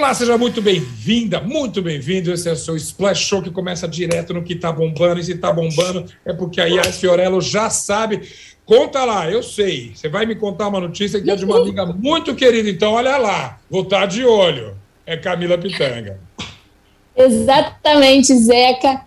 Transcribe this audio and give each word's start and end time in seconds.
Olá, 0.00 0.14
seja 0.14 0.38
muito 0.38 0.62
bem-vinda, 0.62 1.42
muito 1.42 1.82
bem-vindo. 1.82 2.32
Esse 2.32 2.48
é 2.48 2.52
o 2.52 2.56
seu 2.56 2.74
Splash 2.74 3.18
Show 3.18 3.42
que 3.42 3.50
começa 3.50 3.86
direto 3.86 4.32
no 4.32 4.42
que 4.42 4.56
tá 4.56 4.72
bombando. 4.72 5.20
E 5.20 5.24
se 5.24 5.36
tá 5.36 5.52
bombando 5.52 6.06
é 6.24 6.32
porque 6.32 6.58
aí 6.58 6.78
a 6.78 6.84
Fiorello 6.84 7.38
já 7.42 7.68
sabe. 7.68 8.26
Conta 8.64 9.04
lá, 9.04 9.30
eu 9.30 9.42
sei. 9.42 9.92
Você 9.94 10.08
vai 10.08 10.24
me 10.24 10.34
contar 10.34 10.68
uma 10.68 10.80
notícia 10.80 11.20
que 11.20 11.30
é 11.30 11.36
de 11.36 11.44
uma 11.44 11.58
amiga 11.58 11.84
muito 11.84 12.34
querida. 12.34 12.70
Então, 12.70 12.94
olha 12.94 13.18
lá, 13.18 13.60
vou 13.68 13.82
estar 13.82 14.06
de 14.06 14.24
olho. 14.24 14.74
É 15.04 15.18
Camila 15.18 15.58
Pitanga. 15.58 16.18
Exatamente, 17.14 18.34
Zeca. 18.36 19.02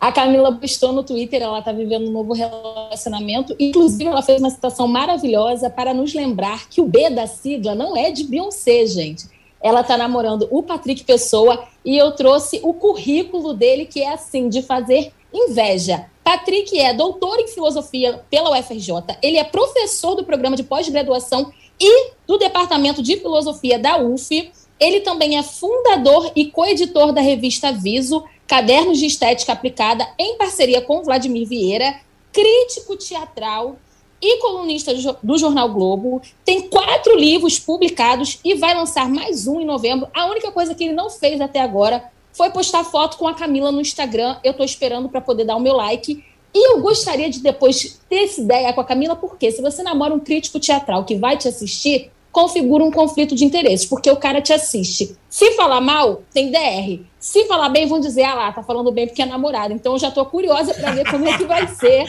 A 0.00 0.12
Camila 0.12 0.54
postou 0.54 0.92
no 0.92 1.02
Twitter, 1.02 1.42
ela 1.42 1.58
está 1.58 1.72
vivendo 1.72 2.06
um 2.06 2.12
novo 2.12 2.32
relacionamento. 2.32 3.56
Inclusive, 3.58 4.04
ela 4.04 4.22
fez 4.22 4.40
uma 4.40 4.50
citação 4.50 4.86
maravilhosa 4.86 5.68
para 5.68 5.92
nos 5.92 6.14
lembrar 6.14 6.68
que 6.68 6.80
o 6.80 6.86
B 6.86 7.10
da 7.10 7.26
sigla 7.26 7.74
não 7.74 7.96
é 7.96 8.12
de 8.12 8.22
Beyoncé, 8.22 8.86
gente 8.86 9.41
ela 9.62 9.82
está 9.82 9.96
namorando 9.96 10.48
o 10.50 10.62
Patrick 10.62 11.04
Pessoa 11.04 11.64
e 11.84 11.96
eu 11.96 12.12
trouxe 12.12 12.60
o 12.62 12.74
currículo 12.74 13.54
dele, 13.54 13.86
que 13.86 14.02
é 14.02 14.12
assim, 14.12 14.48
de 14.48 14.62
fazer 14.62 15.12
inveja. 15.32 16.06
Patrick 16.24 16.78
é 16.78 16.92
doutor 16.92 17.38
em 17.40 17.48
filosofia 17.48 18.22
pela 18.30 18.58
UFRJ, 18.58 18.92
ele 19.22 19.38
é 19.38 19.44
professor 19.44 20.14
do 20.14 20.24
programa 20.24 20.56
de 20.56 20.62
pós-graduação 20.62 21.52
e 21.80 22.10
do 22.26 22.38
departamento 22.38 23.02
de 23.02 23.16
filosofia 23.16 23.78
da 23.78 23.98
UF. 23.98 24.52
Ele 24.78 25.00
também 25.00 25.38
é 25.38 25.42
fundador 25.42 26.32
e 26.34 26.46
coeditor 26.46 27.12
da 27.12 27.20
revista 27.20 27.72
Viso, 27.72 28.24
Cadernos 28.46 28.98
de 28.98 29.06
Estética 29.06 29.52
Aplicada, 29.52 30.08
em 30.18 30.36
parceria 30.36 30.80
com 30.80 31.02
Vladimir 31.02 31.46
Vieira, 31.46 32.00
crítico 32.32 32.96
teatral 32.96 33.76
e 34.22 34.38
colunista 34.38 34.94
do 35.20 35.36
Jornal 35.36 35.68
Globo, 35.68 36.22
tem 36.44 36.68
quatro 36.68 37.18
livros 37.18 37.58
publicados 37.58 38.38
e 38.44 38.54
vai 38.54 38.72
lançar 38.72 39.08
mais 39.08 39.48
um 39.48 39.60
em 39.60 39.66
novembro. 39.66 40.08
A 40.14 40.26
única 40.26 40.52
coisa 40.52 40.74
que 40.76 40.84
ele 40.84 40.92
não 40.92 41.10
fez 41.10 41.40
até 41.40 41.60
agora 41.60 42.04
foi 42.32 42.50
postar 42.50 42.84
foto 42.84 43.18
com 43.18 43.26
a 43.26 43.34
Camila 43.34 43.72
no 43.72 43.80
Instagram. 43.80 44.36
Eu 44.44 44.52
estou 44.52 44.64
esperando 44.64 45.08
para 45.08 45.20
poder 45.20 45.44
dar 45.44 45.56
o 45.56 45.60
meu 45.60 45.74
like. 45.74 46.24
E 46.54 46.68
eu 46.68 46.80
gostaria 46.80 47.28
de 47.28 47.40
depois 47.40 48.00
ter 48.08 48.24
essa 48.24 48.40
ideia 48.40 48.72
com 48.72 48.80
a 48.80 48.84
Camila, 48.84 49.16
porque 49.16 49.50
se 49.50 49.60
você 49.60 49.82
namora 49.82 50.14
um 50.14 50.20
crítico 50.20 50.60
teatral 50.60 51.04
que 51.04 51.16
vai 51.16 51.36
te 51.36 51.48
assistir, 51.48 52.10
configura 52.32 52.82
um 52.82 52.90
conflito 52.90 53.34
de 53.34 53.44
interesses, 53.44 53.84
porque 53.84 54.10
o 54.10 54.16
cara 54.16 54.40
te 54.40 54.52
assiste. 54.54 55.14
Se 55.28 55.52
falar 55.52 55.80
mal, 55.80 56.22
tem 56.32 56.50
DR. 56.50 57.04
Se 57.20 57.44
falar 57.44 57.68
bem, 57.68 57.86
vão 57.86 58.00
dizer, 58.00 58.24
ah 58.24 58.34
lá, 58.34 58.52
tá 58.52 58.62
falando 58.62 58.90
bem 58.90 59.06
porque 59.06 59.22
é 59.22 59.26
namorado. 59.26 59.72
Então, 59.72 59.92
eu 59.92 59.98
já 59.98 60.10
tô 60.10 60.24
curiosa 60.24 60.74
para 60.74 60.90
ver 60.92 61.08
como 61.10 61.28
é 61.28 61.36
que 61.36 61.44
vai 61.44 61.68
ser 61.68 62.06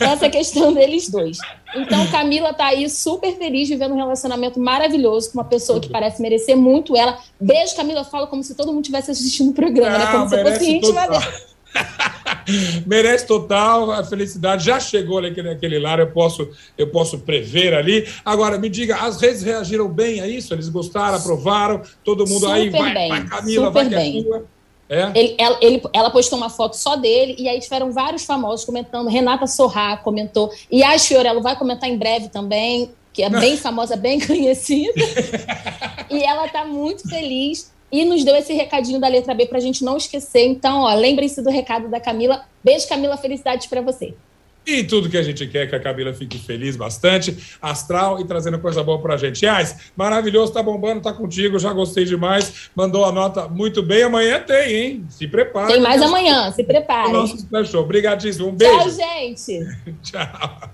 essa 0.00 0.28
questão 0.28 0.72
deles 0.72 1.08
dois. 1.08 1.38
Então, 1.76 2.06
Camila 2.10 2.52
tá 2.52 2.66
aí 2.66 2.88
super 2.88 3.36
feliz, 3.36 3.68
vivendo 3.68 3.92
um 3.92 3.96
relacionamento 3.96 4.58
maravilhoso 4.58 5.30
com 5.30 5.38
uma 5.38 5.44
pessoa 5.44 5.78
que 5.78 5.88
parece 5.88 6.20
merecer 6.20 6.56
muito 6.56 6.96
ela. 6.96 7.18
Beijo, 7.38 7.76
Camila, 7.76 8.04
fala 8.04 8.26
como 8.26 8.42
se 8.42 8.54
todo 8.54 8.72
mundo 8.72 8.84
tivesse 8.84 9.10
assistindo 9.10 9.50
o 9.50 9.54
programa, 9.54 9.98
Não, 9.98 9.98
né? 9.98 10.12
Como 10.12 10.28
se 10.28 10.42
fosse 10.42 10.70
íntima 10.70 11.06
dela. 11.06 11.22
Merece 12.86 13.26
total 13.26 13.90
a 13.90 14.04
felicidade. 14.04 14.64
Já 14.64 14.80
chegou 14.80 15.20
naquele, 15.20 15.50
naquele 15.50 15.78
lar, 15.78 15.98
eu 15.98 16.10
posso, 16.10 16.48
eu 16.76 16.88
posso 16.88 17.18
prever 17.20 17.74
ali. 17.74 18.06
Agora, 18.24 18.58
me 18.58 18.68
diga, 18.68 18.96
as 18.96 19.20
redes 19.20 19.42
reagiram 19.42 19.88
bem 19.88 20.20
a 20.20 20.26
isso? 20.26 20.54
Eles 20.54 20.68
gostaram, 20.68 21.16
aprovaram? 21.16 21.82
Todo 22.04 22.26
mundo 22.26 22.40
Super 22.40 22.52
aí, 22.52 22.70
vai, 22.70 22.94
bem, 22.94 23.08
vai 23.08 23.26
Camila, 23.26 23.66
super 23.66 23.88
vai 23.88 23.98
bem. 23.98 24.26
É? 24.90 25.12
Ele, 25.14 25.34
ela, 25.38 25.58
ele, 25.60 25.82
ela, 25.92 26.10
postou 26.10 26.38
uma 26.38 26.48
foto 26.48 26.74
só 26.74 26.96
dele, 26.96 27.36
e 27.38 27.46
aí 27.46 27.60
tiveram 27.60 27.92
vários 27.92 28.24
famosos 28.24 28.64
comentando. 28.64 29.08
Renata 29.08 29.46
Sorrá 29.46 29.98
comentou, 29.98 30.50
e 30.70 30.82
a 30.82 30.98
Fiorello 30.98 31.42
vai 31.42 31.56
comentar 31.56 31.90
em 31.90 31.98
breve 31.98 32.28
também, 32.28 32.90
que 33.12 33.22
é 33.22 33.28
bem 33.28 33.56
famosa, 33.58 33.96
bem 33.96 34.18
conhecida. 34.24 34.94
e 36.10 36.22
ela 36.22 36.46
está 36.46 36.64
muito 36.64 37.06
feliz 37.06 37.70
e 37.90 38.04
nos 38.04 38.24
deu 38.24 38.36
esse 38.36 38.52
recadinho 38.52 39.00
da 39.00 39.08
letra 39.08 39.34
B 39.34 39.46
para 39.46 39.58
a 39.58 39.60
gente 39.60 39.84
não 39.84 39.96
esquecer. 39.96 40.46
Então, 40.46 40.80
ó, 40.80 40.94
lembrem-se 40.94 41.42
do 41.42 41.50
recado 41.50 41.88
da 41.88 42.00
Camila. 42.00 42.44
Beijo, 42.62 42.88
Camila, 42.88 43.16
felicidades 43.16 43.66
para 43.66 43.80
você. 43.80 44.14
E 44.68 44.84
tudo 44.84 45.08
que 45.08 45.16
a 45.16 45.22
gente 45.22 45.46
quer 45.46 45.66
que 45.66 45.74
a 45.74 45.80
Camila 45.80 46.12
fique 46.12 46.38
feliz 46.38 46.76
bastante, 46.76 47.56
astral 47.62 48.20
e 48.20 48.26
trazendo 48.26 48.58
coisa 48.58 48.82
boa 48.82 49.00
pra 49.00 49.16
gente. 49.16 49.46
Ais, 49.46 49.90
maravilhoso, 49.96 50.52
tá 50.52 50.62
bombando, 50.62 51.00
tá 51.00 51.10
contigo, 51.10 51.58
já 51.58 51.72
gostei 51.72 52.04
demais. 52.04 52.68
Mandou 52.76 53.06
a 53.06 53.10
nota 53.10 53.48
muito 53.48 53.82
bem. 53.82 54.02
Amanhã 54.02 54.38
tem, 54.40 54.76
hein? 54.76 55.06
Se 55.08 55.26
prepara. 55.26 55.68
Tem 55.68 55.80
mais 55.80 56.02
amanhã, 56.02 56.52
se 56.52 56.62
prepare. 56.62 57.10
Nosso 57.10 57.36
Splash 57.36 57.70
Show. 57.70 57.82
Obrigadíssimo. 57.82 58.48
Um 58.48 58.54
beijo. 58.54 58.76
Tchau, 58.76 58.90
gente. 58.90 59.58
Tchau. 60.04 60.70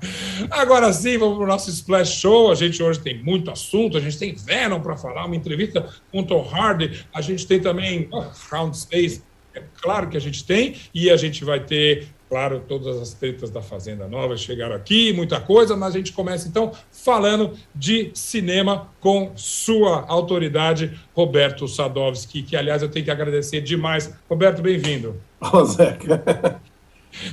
Agora 0.51 0.93
sim, 0.93 1.17
vamos 1.17 1.37
pro 1.37 1.47
nosso 1.47 1.71
Splash 1.71 2.17
Show. 2.19 2.51
A 2.51 2.57
gente 2.57 2.83
hoje 2.83 2.99
tem 2.99 3.23
muito 3.23 3.49
assunto. 3.49 3.97
A 3.97 4.01
gente 4.01 4.19
tem 4.19 4.35
Venom 4.35 4.81
para 4.81 4.97
falar, 4.97 5.25
uma 5.25 5.37
entrevista 5.37 5.89
com 6.11 6.25
Tom 6.25 6.43
Hardy. 6.43 7.07
A 7.15 7.21
gente 7.21 7.47
tem 7.47 7.61
também 7.61 8.09
oh, 8.11 8.25
Round 8.51 8.77
Space. 8.77 9.23
É 9.55 9.63
claro 9.81 10.09
que 10.09 10.17
a 10.17 10.21
gente 10.21 10.45
tem. 10.45 10.75
E 10.93 11.13
a 11.13 11.17
gente 11.17 11.45
vai 11.45 11.61
ter 11.61 12.09
Claro, 12.35 12.65
todas 12.67 13.01
as 13.01 13.15
tretas 13.15 13.49
da 13.49 13.63
Fazenda 13.63 14.09
Nova 14.09 14.37
chegaram 14.37 14.75
aqui, 14.75 15.13
muita 15.13 15.41
coisa, 15.41 15.77
mas 15.77 15.95
a 15.95 15.99
gente 15.99 16.13
começa 16.13 16.49
então 16.49 16.73
falando 16.91 17.53
de 17.73 18.11
cinema 18.13 18.89
com 18.99 19.31
sua 19.37 20.05
autoridade, 20.09 20.99
Roberto 21.15 21.69
Sadovski, 21.69 22.43
que 22.43 22.57
aliás 22.57 22.83
eu 22.83 22.89
tenho 22.89 23.05
que 23.05 23.11
agradecer 23.13 23.61
demais. 23.61 24.13
Roberto, 24.29 24.61
bem-vindo. 24.63 25.15
Ô, 25.41 25.65
Zeca. 25.65 26.61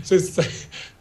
Você, 0.04 0.20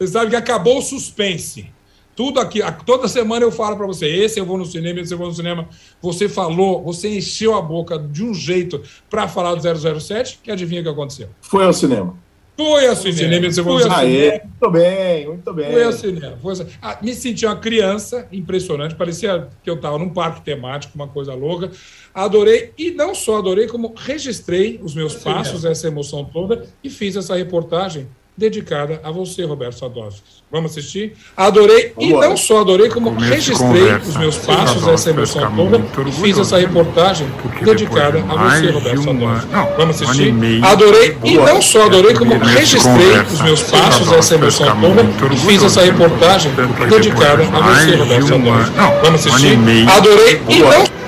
sabe 0.07 0.31
que 0.31 0.35
acabou 0.35 0.79
o 0.79 0.81
suspense. 0.81 1.71
Tudo 2.15 2.39
aqui, 2.39 2.59
toda 2.87 3.07
semana 3.07 3.45
eu 3.45 3.51
falo 3.51 3.77
para 3.77 3.85
você: 3.85 4.07
esse 4.07 4.39
eu 4.39 4.47
vou 4.47 4.57
no 4.57 4.65
cinema, 4.65 4.99
esse 4.99 5.13
eu 5.13 5.17
vou 5.19 5.27
no 5.27 5.33
cinema. 5.35 5.69
Você 6.01 6.27
falou, 6.27 6.81
você 6.81 7.17
encheu 7.17 7.53
a 7.53 7.61
boca 7.61 7.99
de 7.99 8.23
um 8.23 8.33
jeito 8.33 8.81
para 9.11 9.27
falar 9.27 9.53
do 9.53 9.99
007, 9.99 10.39
que 10.41 10.49
adivinha 10.49 10.81
o 10.81 10.83
que 10.85 10.89
aconteceu? 10.89 11.29
Foi 11.39 11.63
ao 11.63 11.71
cinema. 11.71 12.17
Fui 12.57 12.87
ao 12.87 12.95
cinema. 12.95 13.17
cinema 13.17 13.51
você 13.51 13.63
foi 13.63 13.73
ao 13.73 13.79
cinema. 13.79 14.41
Muito 14.43 14.71
bem, 14.71 15.27
muito 15.27 15.53
bem. 15.53 15.71
Fui 15.71 15.83
ao 15.83 15.91
cinema. 15.91 16.37
Ao... 16.43 16.67
Ah, 16.81 16.97
me 17.01 17.13
senti 17.13 17.45
uma 17.45 17.55
criança 17.55 18.27
impressionante. 18.31 18.95
Parecia 18.95 19.47
que 19.63 19.69
eu 19.69 19.75
estava 19.75 19.97
num 19.97 20.09
parque 20.09 20.41
temático, 20.41 20.93
uma 20.95 21.07
coisa 21.07 21.33
louca. 21.33 21.71
Adorei, 22.13 22.73
e 22.77 22.91
não 22.91 23.15
só 23.15 23.37
adorei, 23.37 23.67
como 23.67 23.93
registrei 23.95 24.79
os 24.83 24.93
meus 24.93 25.15
passos, 25.15 25.65
essa 25.65 25.87
emoção 25.87 26.25
toda, 26.25 26.67
e 26.83 26.89
fiz 26.89 27.15
essa 27.15 27.35
reportagem 27.35 28.07
dedicada 28.37 28.99
a 29.03 29.11
você, 29.11 29.43
Roberto 29.43 29.77
Sadovski. 29.77 30.41
Vamos 30.51 30.71
assistir? 30.71 31.13
Adorei, 31.35 31.93
Vamos 31.95 32.09
e 32.09 32.13
não 32.13 32.35
só 32.35 32.61
adorei, 32.61 32.89
como 32.89 33.11
registrei 33.17 33.93
os 33.95 34.17
meus 34.17 34.37
passos, 34.37 34.87
essa 34.87 35.09
emoção 35.09 35.55
toda, 35.55 36.09
e 36.09 36.11
fiz 36.11 36.37
essa 36.37 36.57
reportagem 36.57 37.27
dedicada 37.63 38.19
a 38.19 38.21
você, 38.21 38.71
Roberto 38.71 39.03
Sadovski. 39.03 39.47
Vamos 39.77 40.01
assistir? 40.01 40.33
Adorei, 40.63 41.17
e 41.23 41.35
não 41.35 41.61
só 41.61 41.85
adorei, 41.85 42.13
como 42.13 42.37
registrei 42.37 43.19
os 43.31 43.41
meus 43.41 43.61
passos, 43.63 44.11
essa 44.11 44.35
emoção 44.35 44.67
toda, 44.81 45.33
e 45.33 45.37
fiz 45.37 45.63
essa 45.63 45.81
reportagem 45.81 46.51
dedicada 46.89 47.43
a 47.43 47.61
você, 47.61 47.95
Roberto 47.95 48.27
Sadovski. 48.27 48.75
Vamos 49.03 49.27
assistir? 49.27 49.89
Adorei, 49.89 50.41
e 50.49 50.59
não... 50.59 51.01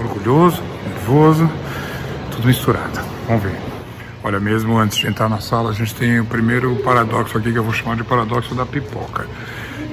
Orgulhoso, 0.00 0.62
nervoso, 0.86 1.50
tudo 2.30 2.46
misturado. 2.46 3.00
Vamos 3.26 3.42
ver. 3.44 3.69
Olha, 4.22 4.38
mesmo 4.38 4.76
antes 4.76 4.98
de 4.98 5.06
entrar 5.06 5.28
na 5.28 5.40
sala, 5.40 5.70
a 5.70 5.72
gente 5.72 5.94
tem 5.94 6.20
o 6.20 6.26
primeiro 6.26 6.76
paradoxo 6.76 7.38
aqui 7.38 7.52
que 7.52 7.58
eu 7.58 7.64
vou 7.64 7.72
chamar 7.72 7.96
de 7.96 8.04
paradoxo 8.04 8.54
da 8.54 8.66
pipoca. 8.66 9.26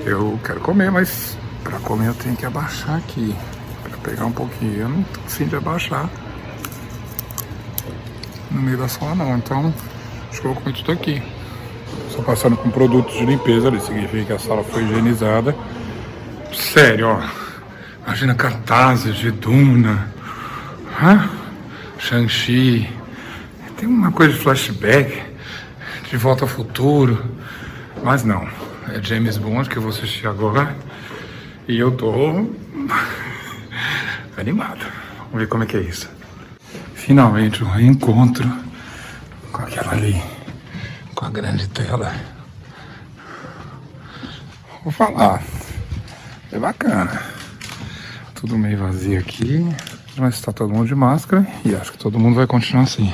Eu 0.06 0.38
quero 0.44 0.60
comer, 0.60 0.92
mas 0.92 1.38
para 1.64 1.80
comer 1.80 2.08
eu 2.08 2.14
tenho 2.14 2.36
que 2.36 2.46
abaixar 2.46 2.98
aqui. 2.98 3.34
Para 3.84 3.98
pegar 3.98 4.26
um 4.26 4.32
pouquinho. 4.32 4.82
Eu 4.82 4.90
não 4.90 5.06
de 5.48 5.56
abaixar 5.56 6.10
no 8.52 8.62
meio 8.62 8.78
da 8.78 8.88
sala 8.88 9.16
não. 9.16 9.38
Então, 9.38 9.74
acho 10.30 10.42
que 10.42 10.48
eu 10.48 10.54
vou 10.54 10.62
comer 10.62 10.76
tudo 10.76 10.92
aqui. 10.92 11.22
Estou 12.08 12.24
passando 12.24 12.58
com 12.58 12.70
produtos 12.70 13.14
de 13.16 13.26
limpeza 13.26 13.68
ali, 13.68 13.80
significa 13.80 14.26
que 14.26 14.34
a 14.34 14.40
sala 14.40 14.64
foi 14.64 14.84
higienizada. 14.84 15.56
Sério, 16.54 17.08
ó. 17.08 17.22
Imagina 18.06 18.35
cartazes 18.35 19.16
de 19.16 19.32
Duna, 19.32 20.09
Shang-Chi, 22.00 22.97
tem 23.78 23.88
uma 23.88 24.12
coisa 24.12 24.34
de 24.34 24.40
flashback, 24.40 25.24
de 26.09 26.18
volta 26.18 26.44
ao 26.44 26.47
futuro, 26.47 27.24
mas 28.03 28.24
não. 28.24 28.47
É 28.90 29.02
James 29.02 29.38
Bond 29.38 29.70
que 29.70 29.78
eu 29.78 29.82
vou 29.82 29.91
assistir 29.91 30.28
agora 30.28 30.76
e 31.68 31.78
eu 31.78 31.91
tô 31.91 32.12
animado. 34.35 34.85
Vamos 35.26 35.40
ver 35.40 35.47
como 35.47 35.64
é 35.64 35.68
que 35.68 35.78
é 35.78 35.82
isso. 35.82 36.09
Finalmente 36.96 37.64
um 37.64 37.70
reencontro 37.70 38.52
com 39.52 39.62
aquela 39.62 39.91
ali, 39.91 40.22
com 41.14 41.26
a 41.26 41.30
grande 41.30 41.68
tela. 41.68 42.14
Vou 44.84 44.91
falar, 44.91 45.44
é 46.52 46.58
bacana. 46.58 47.22
Tudo 48.34 48.58
meio 48.58 48.78
vazio 48.78 49.20
aqui, 49.20 49.68
mas 50.18 50.35
está 50.35 50.52
todo 50.52 50.73
mundo 50.73 50.88
de 50.88 50.96
máscara 50.96 51.46
e 51.64 51.76
acho 51.76 51.91
que 51.91 51.97
todo 51.97 52.20
mundo 52.20 52.35
vai 52.35 52.47
continuar 52.47 52.84
assim 52.84 53.14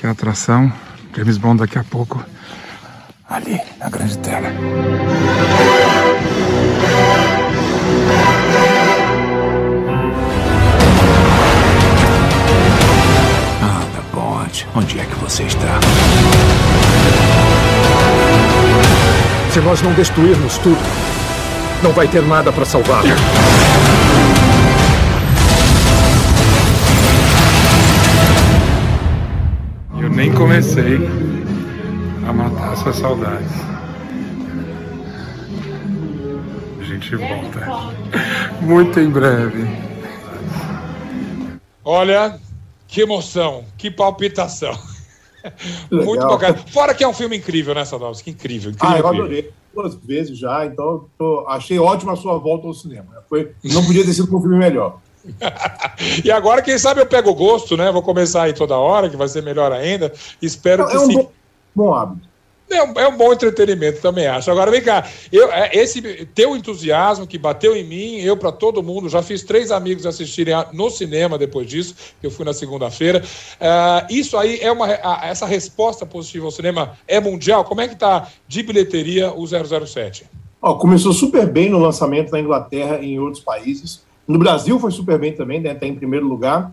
que 0.00 0.06
é 0.06 0.08
a 0.08 0.12
atração. 0.12 0.72
James 1.14 1.36
Bond 1.36 1.58
daqui 1.60 1.78
a 1.78 1.84
pouco 1.84 2.24
ali 3.28 3.60
na 3.78 3.90
grande 3.90 4.16
tela. 4.18 4.48
Anda, 13.62 14.02
Bond, 14.14 14.66
onde 14.74 14.98
é 14.98 15.04
que 15.04 15.14
você 15.16 15.42
está? 15.42 15.78
Se 19.52 19.60
nós 19.60 19.82
não 19.82 19.92
destruirmos 19.92 20.56
tudo, 20.58 20.80
não 21.82 21.92
vai 21.92 22.08
ter 22.08 22.22
nada 22.22 22.50
para 22.50 22.64
salvar. 22.64 23.02
Eu 30.02 30.08
nem 30.08 30.34
comecei 30.34 30.98
a 32.26 32.32
matar 32.32 32.72
essas 32.72 32.96
saudades. 32.96 33.50
A 36.78 36.82
gente 36.84 37.16
volta. 37.16 37.60
Muito 38.62 38.98
em 38.98 39.10
breve. 39.10 39.66
Olha, 41.84 42.40
que 42.88 43.02
emoção, 43.02 43.64
que 43.76 43.90
palpitação. 43.90 44.72
Muito 45.90 46.26
bacana. 46.26 46.54
Fora 46.72 46.94
que 46.94 47.04
é 47.04 47.08
um 47.08 47.14
filme 47.14 47.36
incrível, 47.36 47.74
né, 47.74 47.84
Sadowski? 47.84 48.30
Incrível, 48.30 48.70
incrível. 48.70 48.96
Ah, 48.96 48.98
eu 48.98 49.06
adorei 49.06 49.50
duas 49.74 49.94
vezes 49.94 50.38
já, 50.38 50.66
então 50.66 51.06
tô, 51.16 51.46
achei 51.46 51.78
ótima 51.78 52.12
a 52.12 52.16
sua 52.16 52.38
volta 52.38 52.66
ao 52.66 52.74
cinema. 52.74 53.22
Foi, 53.28 53.52
não 53.64 53.84
podia 53.84 54.04
ter 54.04 54.12
sido 54.12 54.34
um 54.34 54.40
filme 54.40 54.58
melhor. 54.58 54.98
e 56.24 56.30
agora, 56.30 56.62
quem 56.62 56.78
sabe 56.78 57.00
eu 57.00 57.06
pego 57.06 57.30
o 57.30 57.34
gosto, 57.34 57.76
né? 57.76 57.90
Vou 57.92 58.02
começar 58.02 58.44
aí 58.44 58.52
toda 58.52 58.76
hora, 58.76 59.08
que 59.08 59.16
vai 59.16 59.28
ser 59.28 59.42
melhor 59.42 59.72
ainda. 59.72 60.12
Espero 60.40 60.84
não, 60.84 60.90
que 60.90 60.96
é 60.96 61.00
um. 61.00 61.08
Bom, 61.08 61.32
bom 61.74 61.94
hábito. 61.94 62.30
É 62.70 62.84
um, 62.84 62.92
é 63.00 63.08
um, 63.08 63.16
bom 63.16 63.32
entretenimento, 63.32 64.00
também 64.00 64.28
acho. 64.28 64.48
Agora, 64.48 64.70
vem 64.70 64.80
cá, 64.80 65.04
eu, 65.32 65.50
é, 65.50 65.70
esse 65.74 66.00
teu 66.26 66.56
entusiasmo 66.56 67.26
que 67.26 67.36
bateu 67.36 67.74
em 67.74 67.82
mim, 67.82 68.20
eu 68.20 68.36
para 68.36 68.52
todo 68.52 68.80
mundo, 68.80 69.08
já 69.08 69.22
fiz 69.22 69.42
três 69.42 69.72
amigos 69.72 70.06
assistirem 70.06 70.54
no 70.72 70.88
cinema 70.88 71.36
depois 71.36 71.66
disso, 71.66 71.96
que 72.20 72.26
eu 72.28 72.30
fui 72.30 72.44
na 72.44 72.52
segunda-feira. 72.52 73.24
Uh, 73.60 74.14
isso 74.14 74.36
aí 74.38 74.60
é 74.60 74.70
uma. 74.70 74.88
essa 75.24 75.46
resposta 75.46 76.06
positiva 76.06 76.46
ao 76.46 76.52
cinema 76.52 76.96
é 77.08 77.18
mundial? 77.18 77.64
Como 77.64 77.80
é 77.80 77.88
que 77.88 77.94
está 77.94 78.28
de 78.46 78.62
bilheteria 78.62 79.32
o 79.32 79.44
007? 79.44 80.26
Oh, 80.62 80.76
começou 80.76 81.12
super 81.12 81.50
bem 81.50 81.68
no 81.68 81.78
lançamento 81.78 82.30
na 82.30 82.38
Inglaterra 82.38 82.98
e 83.00 83.14
em 83.14 83.18
outros 83.18 83.42
países. 83.42 84.02
No 84.30 84.38
Brasil 84.38 84.78
foi 84.78 84.92
super 84.92 85.18
bem 85.18 85.32
também, 85.32 85.60
né? 85.60 85.72
Está 85.72 85.86
em 85.86 85.94
primeiro 85.94 86.26
lugar. 86.26 86.72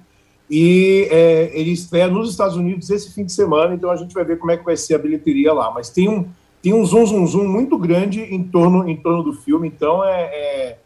E 0.50 1.08
é, 1.12 1.50
ele 1.54 1.72
estreia 1.72 2.08
nos 2.08 2.30
Estados 2.30 2.56
Unidos 2.56 2.90
esse 2.90 3.12
fim 3.14 3.26
de 3.26 3.34
semana, 3.34 3.74
então 3.74 3.90
a 3.90 3.96
gente 3.96 4.14
vai 4.14 4.24
ver 4.24 4.38
como 4.38 4.52
é 4.52 4.58
que 4.58 4.64
vai 4.64 4.78
ser 4.78 4.96
a 4.96 5.00
bilheteria 5.00 5.52
lá. 5.52 5.72
Mas 5.72 5.90
tem 5.90 6.08
um, 6.08 6.26
tem 6.62 6.74
um 6.74 6.86
zoom, 6.86 7.06
zoom, 7.06 7.26
zoom 7.28 7.48
muito 7.48 7.78
grande 7.78 8.22
em 8.22 8.44
torno, 8.44 8.88
em 8.88 8.96
torno 8.96 9.24
do 9.24 9.34
filme, 9.34 9.68
então 9.68 10.04
é, 10.06 10.22
é 10.24 10.78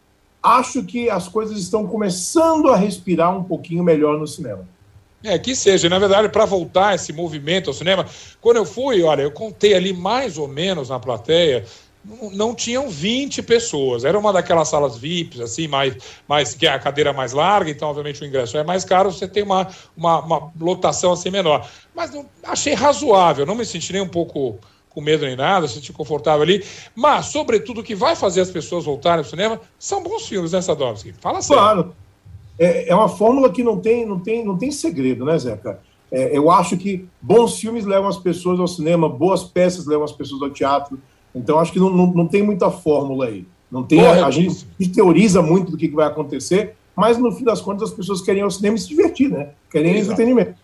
acho 0.42 0.82
que 0.82 1.08
as 1.08 1.28
coisas 1.28 1.58
estão 1.58 1.86
começando 1.86 2.70
a 2.70 2.76
respirar 2.76 3.36
um 3.36 3.44
pouquinho 3.44 3.84
melhor 3.84 4.18
no 4.18 4.26
cinema. 4.26 4.66
É, 5.22 5.38
que 5.38 5.54
seja. 5.54 5.88
Na 5.88 5.98
verdade, 5.98 6.28
para 6.28 6.44
voltar 6.44 6.94
esse 6.94 7.12
movimento 7.12 7.70
ao 7.70 7.74
cinema, 7.74 8.06
quando 8.40 8.56
eu 8.56 8.64
fui, 8.64 9.02
olha, 9.02 9.22
eu 9.22 9.30
contei 9.30 9.74
ali 9.74 9.92
mais 9.92 10.36
ou 10.36 10.48
menos 10.48 10.88
na 10.88 10.98
plateia 10.98 11.64
não 12.04 12.54
tinham 12.54 12.88
20 12.88 13.42
pessoas. 13.42 14.04
Era 14.04 14.18
uma 14.18 14.32
daquelas 14.32 14.68
salas 14.68 14.96
VIPs, 14.96 15.40
assim, 15.40 15.68
mais, 15.68 15.96
mais 16.28 16.54
que 16.54 16.66
é 16.66 16.70
a 16.70 16.78
cadeira 16.78 17.12
mais 17.12 17.32
larga, 17.32 17.70
então, 17.70 17.88
obviamente, 17.88 18.22
o 18.22 18.26
ingresso 18.26 18.56
é 18.56 18.64
mais 18.64 18.84
caro, 18.84 19.12
você 19.12 19.28
tem 19.28 19.42
uma, 19.42 19.68
uma, 19.96 20.20
uma 20.20 20.52
lotação 20.60 21.12
assim 21.12 21.30
menor. 21.30 21.68
Mas 21.94 22.12
não, 22.12 22.26
achei 22.42 22.74
razoável, 22.74 23.46
não 23.46 23.54
me 23.54 23.64
senti 23.64 23.92
nem 23.92 24.02
um 24.02 24.08
pouco 24.08 24.58
com 24.90 25.00
medo 25.00 25.24
nem 25.24 25.36
nada, 25.36 25.66
senti 25.68 25.92
confortável 25.92 26.42
ali. 26.42 26.64
Mas, 26.94 27.26
sobretudo, 27.26 27.80
o 27.80 27.84
que 27.84 27.94
vai 27.94 28.14
fazer 28.14 28.40
as 28.40 28.50
pessoas 28.50 28.84
voltarem 28.84 29.18
ao 29.18 29.24
cinema 29.24 29.60
são 29.78 30.02
bons 30.02 30.26
filmes, 30.26 30.52
né, 30.52 30.60
Sadovski? 30.60 31.14
Fala 31.20 31.40
sério. 31.40 31.62
Claro. 31.62 31.96
É, 32.58 32.90
é 32.90 32.94
uma 32.94 33.08
fórmula 33.08 33.50
que 33.50 33.62
não 33.62 33.80
tem, 33.80 34.04
não 34.04 34.20
tem, 34.20 34.44
não 34.44 34.58
tem 34.58 34.70
segredo, 34.70 35.24
né, 35.24 35.38
Zeca? 35.38 35.80
É, 36.10 36.36
eu 36.36 36.50
acho 36.50 36.76
que 36.76 37.08
bons 37.20 37.58
filmes 37.58 37.86
levam 37.86 38.08
as 38.08 38.18
pessoas 38.18 38.60
ao 38.60 38.68
cinema, 38.68 39.08
boas 39.08 39.44
peças 39.44 39.86
levam 39.86 40.04
as 40.04 40.12
pessoas 40.12 40.42
ao 40.42 40.50
teatro. 40.50 41.00
Então, 41.34 41.58
acho 41.58 41.72
que 41.72 41.78
não, 41.78 41.90
não, 41.90 42.06
não 42.06 42.28
tem 42.28 42.42
muita 42.42 42.70
fórmula 42.70 43.26
aí. 43.26 43.46
Não 43.70 43.82
tem, 43.82 44.04
a, 44.04 44.26
a, 44.26 44.30
gente, 44.30 44.66
a, 44.78 44.82
gente, 44.82 44.94
teoriza 44.94 45.40
muito 45.40 45.70
do 45.70 45.78
que, 45.78 45.88
que, 45.88 45.94
vai 45.94 46.06
acontecer, 46.06 46.74
mas 46.94 47.16
no 47.16 47.32
fim 47.32 47.44
das 47.44 47.60
contas 47.60 47.88
as 47.88 47.94
pessoas 47.94 48.20
querem 48.20 48.40
ir 48.40 48.44
ao 48.44 48.50
cinema 48.50 48.76
e 48.76 48.78
se 48.78 48.88
divertir, 48.88 49.30
né? 49.30 49.50
Querem 49.70 49.92
Exato. 49.92 50.12
entretenimento. 50.12 50.54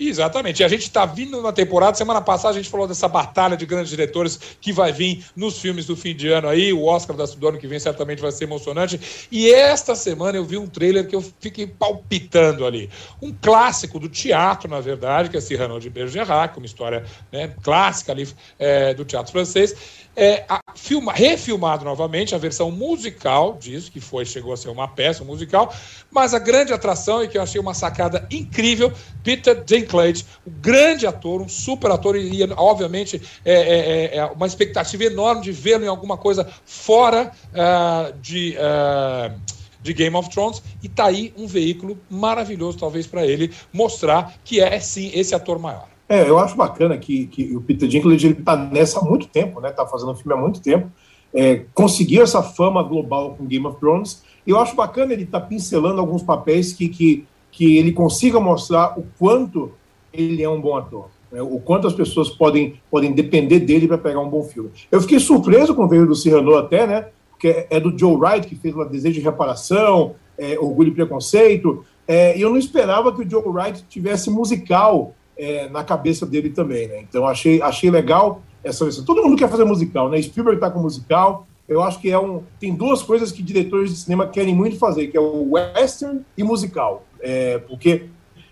Exatamente. 0.00 0.60
E 0.60 0.64
a 0.64 0.68
gente 0.68 0.84
está 0.84 1.04
vindo 1.04 1.42
na 1.42 1.52
temporada. 1.52 1.94
Semana 1.94 2.22
passada 2.22 2.54
a 2.54 2.56
gente 2.56 2.70
falou 2.70 2.88
dessa 2.88 3.06
batalha 3.06 3.54
de 3.54 3.66
grandes 3.66 3.90
diretores 3.90 4.40
que 4.58 4.72
vai 4.72 4.92
vir 4.92 5.22
nos 5.36 5.58
filmes 5.58 5.84
do 5.84 5.94
fim 5.94 6.16
de 6.16 6.28
ano 6.28 6.48
aí. 6.48 6.72
O 6.72 6.84
Oscar 6.84 7.14
do 7.14 7.48
ano 7.48 7.58
que 7.58 7.66
vem 7.66 7.78
certamente 7.78 8.22
vai 8.22 8.32
ser 8.32 8.44
emocionante. 8.44 9.28
E 9.30 9.50
esta 9.50 9.94
semana 9.94 10.38
eu 10.38 10.44
vi 10.44 10.56
um 10.56 10.66
trailer 10.66 11.06
que 11.06 11.14
eu 11.14 11.22
fiquei 11.38 11.66
palpitando 11.66 12.64
ali. 12.64 12.88
Um 13.20 13.30
clássico 13.30 13.98
do 13.98 14.08
teatro, 14.08 14.70
na 14.70 14.80
verdade, 14.80 15.28
que 15.28 15.36
é 15.36 15.40
Cyrano 15.40 15.78
de 15.78 15.90
Bergerac, 15.90 16.56
uma 16.56 16.64
história 16.64 17.04
né, 17.30 17.52
clássica 17.62 18.12
ali 18.12 18.26
é, 18.58 18.94
do 18.94 19.04
teatro 19.04 19.30
francês 19.30 19.76
é, 20.16 20.44
a, 20.48 20.60
filma, 20.74 21.12
refilmado 21.12 21.84
novamente 21.84 22.34
a 22.34 22.38
versão 22.38 22.70
musical 22.70 23.56
disso, 23.60 23.90
que 23.90 24.00
foi 24.00 24.24
chegou 24.24 24.52
a 24.52 24.56
ser 24.56 24.68
uma 24.68 24.88
peça 24.88 25.24
musical, 25.24 25.74
mas 26.10 26.34
a 26.34 26.38
grande 26.38 26.72
atração 26.72 27.22
e 27.22 27.28
que 27.28 27.38
eu 27.38 27.42
achei 27.42 27.60
uma 27.60 27.74
sacada 27.74 28.26
incrível, 28.30 28.92
Peter 29.22 29.62
Dinklage, 29.90 30.24
um 30.46 30.52
grande 30.60 31.06
ator, 31.06 31.42
um 31.42 31.48
super 31.48 31.90
ator 31.90 32.16
e, 32.16 32.42
obviamente 32.56 33.20
é, 33.44 33.54
é, 33.54 33.78
é, 33.78 34.16
é 34.18 34.24
uma 34.26 34.46
expectativa 34.46 35.04
enorme 35.04 35.42
de 35.42 35.52
vê-lo 35.52 35.84
em 35.84 35.88
alguma 35.88 36.16
coisa 36.16 36.46
fora 36.64 37.32
uh, 37.52 38.18
de 38.20 38.56
uh, 38.56 39.34
de 39.82 39.94
Game 39.94 40.14
of 40.14 40.28
Thrones 40.28 40.62
e 40.82 40.88
tá 40.88 41.06
aí 41.06 41.32
um 41.36 41.46
veículo 41.46 41.98
maravilhoso 42.10 42.78
talvez 42.78 43.06
para 43.06 43.26
ele 43.26 43.50
mostrar 43.72 44.34
que 44.44 44.60
é 44.60 44.78
sim 44.78 45.10
esse 45.14 45.34
ator 45.34 45.58
maior. 45.58 45.88
É, 46.08 46.28
eu 46.28 46.38
acho 46.38 46.56
bacana 46.56 46.98
que, 46.98 47.26
que 47.28 47.56
o 47.56 47.60
Peter 47.60 47.88
Dinklage 47.88 48.26
ele 48.26 48.38
está 48.40 48.56
nessa 48.56 48.98
há 48.98 49.02
muito 49.02 49.28
tempo, 49.28 49.60
né? 49.60 49.70
Está 49.70 49.86
fazendo 49.86 50.14
filme 50.16 50.34
há 50.34 50.36
muito 50.36 50.60
tempo. 50.60 50.90
É, 51.32 51.62
conseguiu 51.72 52.22
essa 52.22 52.42
fama 52.42 52.82
global 52.82 53.36
com 53.36 53.46
Game 53.46 53.64
of 53.64 53.78
Thrones. 53.78 54.22
E 54.44 54.50
eu 54.50 54.58
acho 54.58 54.74
bacana 54.74 55.12
ele 55.12 55.24
tá 55.24 55.40
pincelando 55.40 56.00
alguns 56.00 56.22
papéis 56.22 56.72
que, 56.72 56.88
que, 56.88 57.24
que 57.52 57.78
ele 57.78 57.92
consiga 57.92 58.40
mostrar 58.40 58.98
o 58.98 59.06
quanto 59.18 59.72
ele 60.12 60.42
é 60.42 60.48
um 60.48 60.60
bom 60.60 60.76
ator. 60.76 61.08
Né? 61.30 61.40
O 61.40 61.58
quanto 61.58 61.86
as 61.86 61.92
pessoas 61.92 62.28
podem, 62.28 62.80
podem 62.90 63.12
depender 63.12 63.60
dele 63.60 63.86
para 63.86 63.98
pegar 63.98 64.20
um 64.20 64.28
bom 64.28 64.42
filme. 64.42 64.70
Eu 64.90 65.00
fiquei 65.00 65.18
surpreso 65.18 65.74
com 65.74 65.84
o 65.84 65.88
veio 65.88 66.06
do 66.06 66.14
Cyrano 66.14 66.56
até, 66.56 66.86
né? 66.86 67.08
Porque 67.30 67.66
é 67.70 67.80
do 67.80 67.96
Joe 67.96 68.16
Wright, 68.16 68.46
que 68.46 68.56
fez 68.56 68.74
o 68.74 68.84
Desejo 68.84 69.14
de 69.14 69.24
Reparação, 69.24 70.14
é, 70.36 70.58
Orgulho 70.58 70.88
e 70.88 70.94
Preconceito. 70.94 71.84
É, 72.06 72.36
e 72.36 72.42
eu 72.42 72.50
não 72.50 72.58
esperava 72.58 73.14
que 73.14 73.22
o 73.22 73.30
Joe 73.30 73.42
Wright 73.46 73.84
tivesse 73.88 74.30
musical 74.30 75.14
é, 75.38 75.68
na 75.68 75.82
cabeça 75.82 76.26
dele 76.26 76.50
também, 76.50 76.88
né? 76.88 77.00
Então 77.00 77.26
achei, 77.26 77.62
achei 77.62 77.90
legal 77.90 78.42
essa 78.62 78.84
versão. 78.84 79.04
Todo 79.04 79.22
mundo 79.22 79.36
quer 79.36 79.48
fazer 79.48 79.64
musical, 79.64 80.10
né? 80.10 80.20
Spielberg 80.20 80.58
está 80.58 80.70
com 80.70 80.80
musical. 80.80 81.46
Eu 81.66 81.82
acho 81.82 82.00
que 82.00 82.10
é 82.10 82.18
um. 82.18 82.42
Tem 82.58 82.74
duas 82.74 83.02
coisas 83.02 83.30
que 83.30 83.42
diretores 83.42 83.90
de 83.90 83.96
cinema 83.96 84.26
querem 84.26 84.54
muito 84.54 84.76
fazer, 84.76 85.06
que 85.06 85.16
é 85.16 85.20
o 85.20 85.52
western 85.52 86.20
e 86.36 86.42
musical. 86.42 87.04
É, 87.20 87.58
porque 87.58 88.06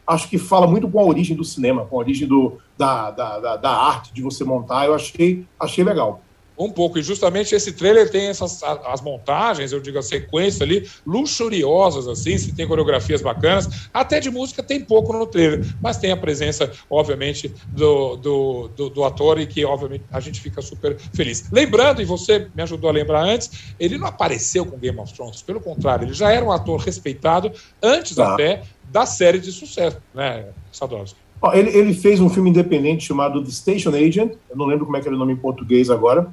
acho 0.09 0.29
que 0.29 0.39
fala 0.39 0.67
muito 0.67 0.89
com 0.89 0.99
a 0.99 1.05
origem 1.05 1.37
do 1.37 1.45
cinema, 1.45 1.85
com 1.85 1.97
a 1.97 1.99
origem 1.99 2.27
do, 2.27 2.57
da, 2.79 3.11
da, 3.11 3.39
da, 3.39 3.57
da 3.57 3.71
arte 3.71 4.15
de 4.15 4.23
você 4.23 4.43
montar. 4.43 4.87
Eu 4.87 4.95
achei, 4.95 5.47
achei 5.61 5.85
legal. 5.85 6.23
Um 6.59 6.71
pouco, 6.71 6.99
e 6.99 7.03
justamente 7.03 7.55
esse 7.55 7.73
trailer 7.73 8.11
tem 8.11 8.27
essas 8.27 8.63
as 8.63 9.01
montagens, 9.01 9.73
eu 9.73 9.81
digo 9.81 9.99
a 9.99 10.03
sequência 10.03 10.65
ali, 10.65 10.89
luxuriosas, 11.07 12.09
assim, 12.09 12.37
se 12.37 12.53
tem 12.55 12.67
coreografias 12.67 13.23
bacanas, 13.23 13.89
até 13.95 14.19
de 14.19 14.31
música 14.31 14.63
tem 14.63 14.81
pouco 14.81 15.13
no 15.13 15.27
trailer, 15.27 15.65
mas 15.81 15.97
tem 15.97 16.11
a 16.11 16.17
presença, 16.17 16.71
obviamente, 16.91 17.55
do, 17.69 18.17
do, 18.17 18.69
do, 18.77 18.91
do 18.91 19.05
ator 19.05 19.39
e 19.39 19.47
que, 19.47 19.65
obviamente, 19.65 20.05
a 20.11 20.21
gente 20.21 20.41
fica 20.41 20.61
super 20.61 20.99
feliz. 21.15 21.49
Lembrando, 21.53 22.03
e 22.03 22.05
você 22.05 22.49
me 22.55 22.63
ajudou 22.63 22.91
a 22.91 22.93
lembrar 22.93 23.23
antes, 23.23 23.75
ele 23.79 23.97
não 23.97 24.07
apareceu 24.07 24.67
com 24.67 24.77
Game 24.77 24.99
of 24.99 25.13
Thrones, 25.15 25.43
pelo 25.43 25.61
contrário, 25.61 26.07
ele 26.07 26.15
já 26.15 26.33
era 26.33 26.45
um 26.45 26.51
ator 26.51 26.81
respeitado 26.81 27.53
antes 27.83 28.17
tá. 28.17 28.35
até 28.35 28.63
da 28.91 29.07
série 29.07 29.39
de 29.39 29.53
sucesso, 29.53 29.99
né, 30.15 30.47
Sadowski? 30.73 31.19
Ele, 31.53 31.71
ele 31.71 31.95
fez 31.95 32.21
um 32.21 32.29
filme 32.29 32.51
independente 32.51 33.05
chamado 33.05 33.43
The 33.45 33.51
Station 33.51 33.91
Agent, 33.91 34.33
eu 34.51 34.57
não 34.57 34.67
lembro 34.67 34.85
como 34.85 34.97
é 34.97 35.01
que 35.01 35.07
era 35.07 35.15
o 35.15 35.19
nome 35.19 35.33
em 35.33 35.37
português 35.37 35.89
agora, 35.89 36.29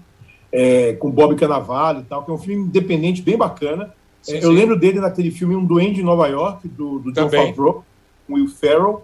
é, 0.51 0.93
com 0.93 1.09
Bob 1.11 1.35
Cannavale 1.35 2.01
e 2.01 2.03
tal, 2.03 2.23
que 2.23 2.31
é 2.31 2.33
um 2.33 2.37
filme 2.37 2.63
independente 2.65 3.21
bem 3.21 3.37
bacana. 3.37 3.93
Sim, 4.21 4.37
é, 4.37 4.41
sim. 4.41 4.45
Eu 4.45 4.51
lembro 4.51 4.77
dele 4.77 4.99
naquele 4.99 5.31
filme 5.31 5.55
Um 5.55 5.65
Duende 5.65 6.01
em 6.01 6.03
Nova 6.03 6.27
York, 6.27 6.67
do, 6.67 6.99
do 6.99 7.11
John 7.11 7.29
Favreau, 7.29 7.83
com 8.27 8.33
Will 8.33 8.47
Ferrell. 8.47 9.03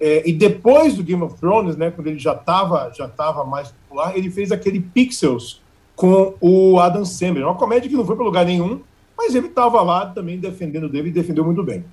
É, 0.00 0.28
e 0.28 0.32
depois 0.32 0.94
do 0.94 1.02
Game 1.02 1.22
of 1.22 1.38
Thrones, 1.38 1.76
né, 1.76 1.90
quando 1.90 2.06
ele 2.06 2.18
já 2.18 2.32
estava 2.32 2.90
já 2.96 3.06
tava 3.06 3.44
mais 3.44 3.70
popular, 3.70 4.16
ele 4.16 4.30
fez 4.30 4.50
aquele 4.50 4.80
Pixels 4.80 5.60
com 5.94 6.34
o 6.40 6.78
Adam 6.78 7.04
Sandler. 7.04 7.44
Uma 7.44 7.54
comédia 7.54 7.88
que 7.88 7.96
não 7.96 8.06
foi 8.06 8.16
para 8.16 8.24
lugar 8.24 8.46
nenhum, 8.46 8.80
mas 9.16 9.34
ele 9.34 9.48
estava 9.48 9.82
lá 9.82 10.06
também 10.06 10.38
defendendo 10.38 10.88
dele 10.88 11.08
e 11.08 11.12
defendeu 11.12 11.44
muito 11.44 11.62
bem 11.62 11.84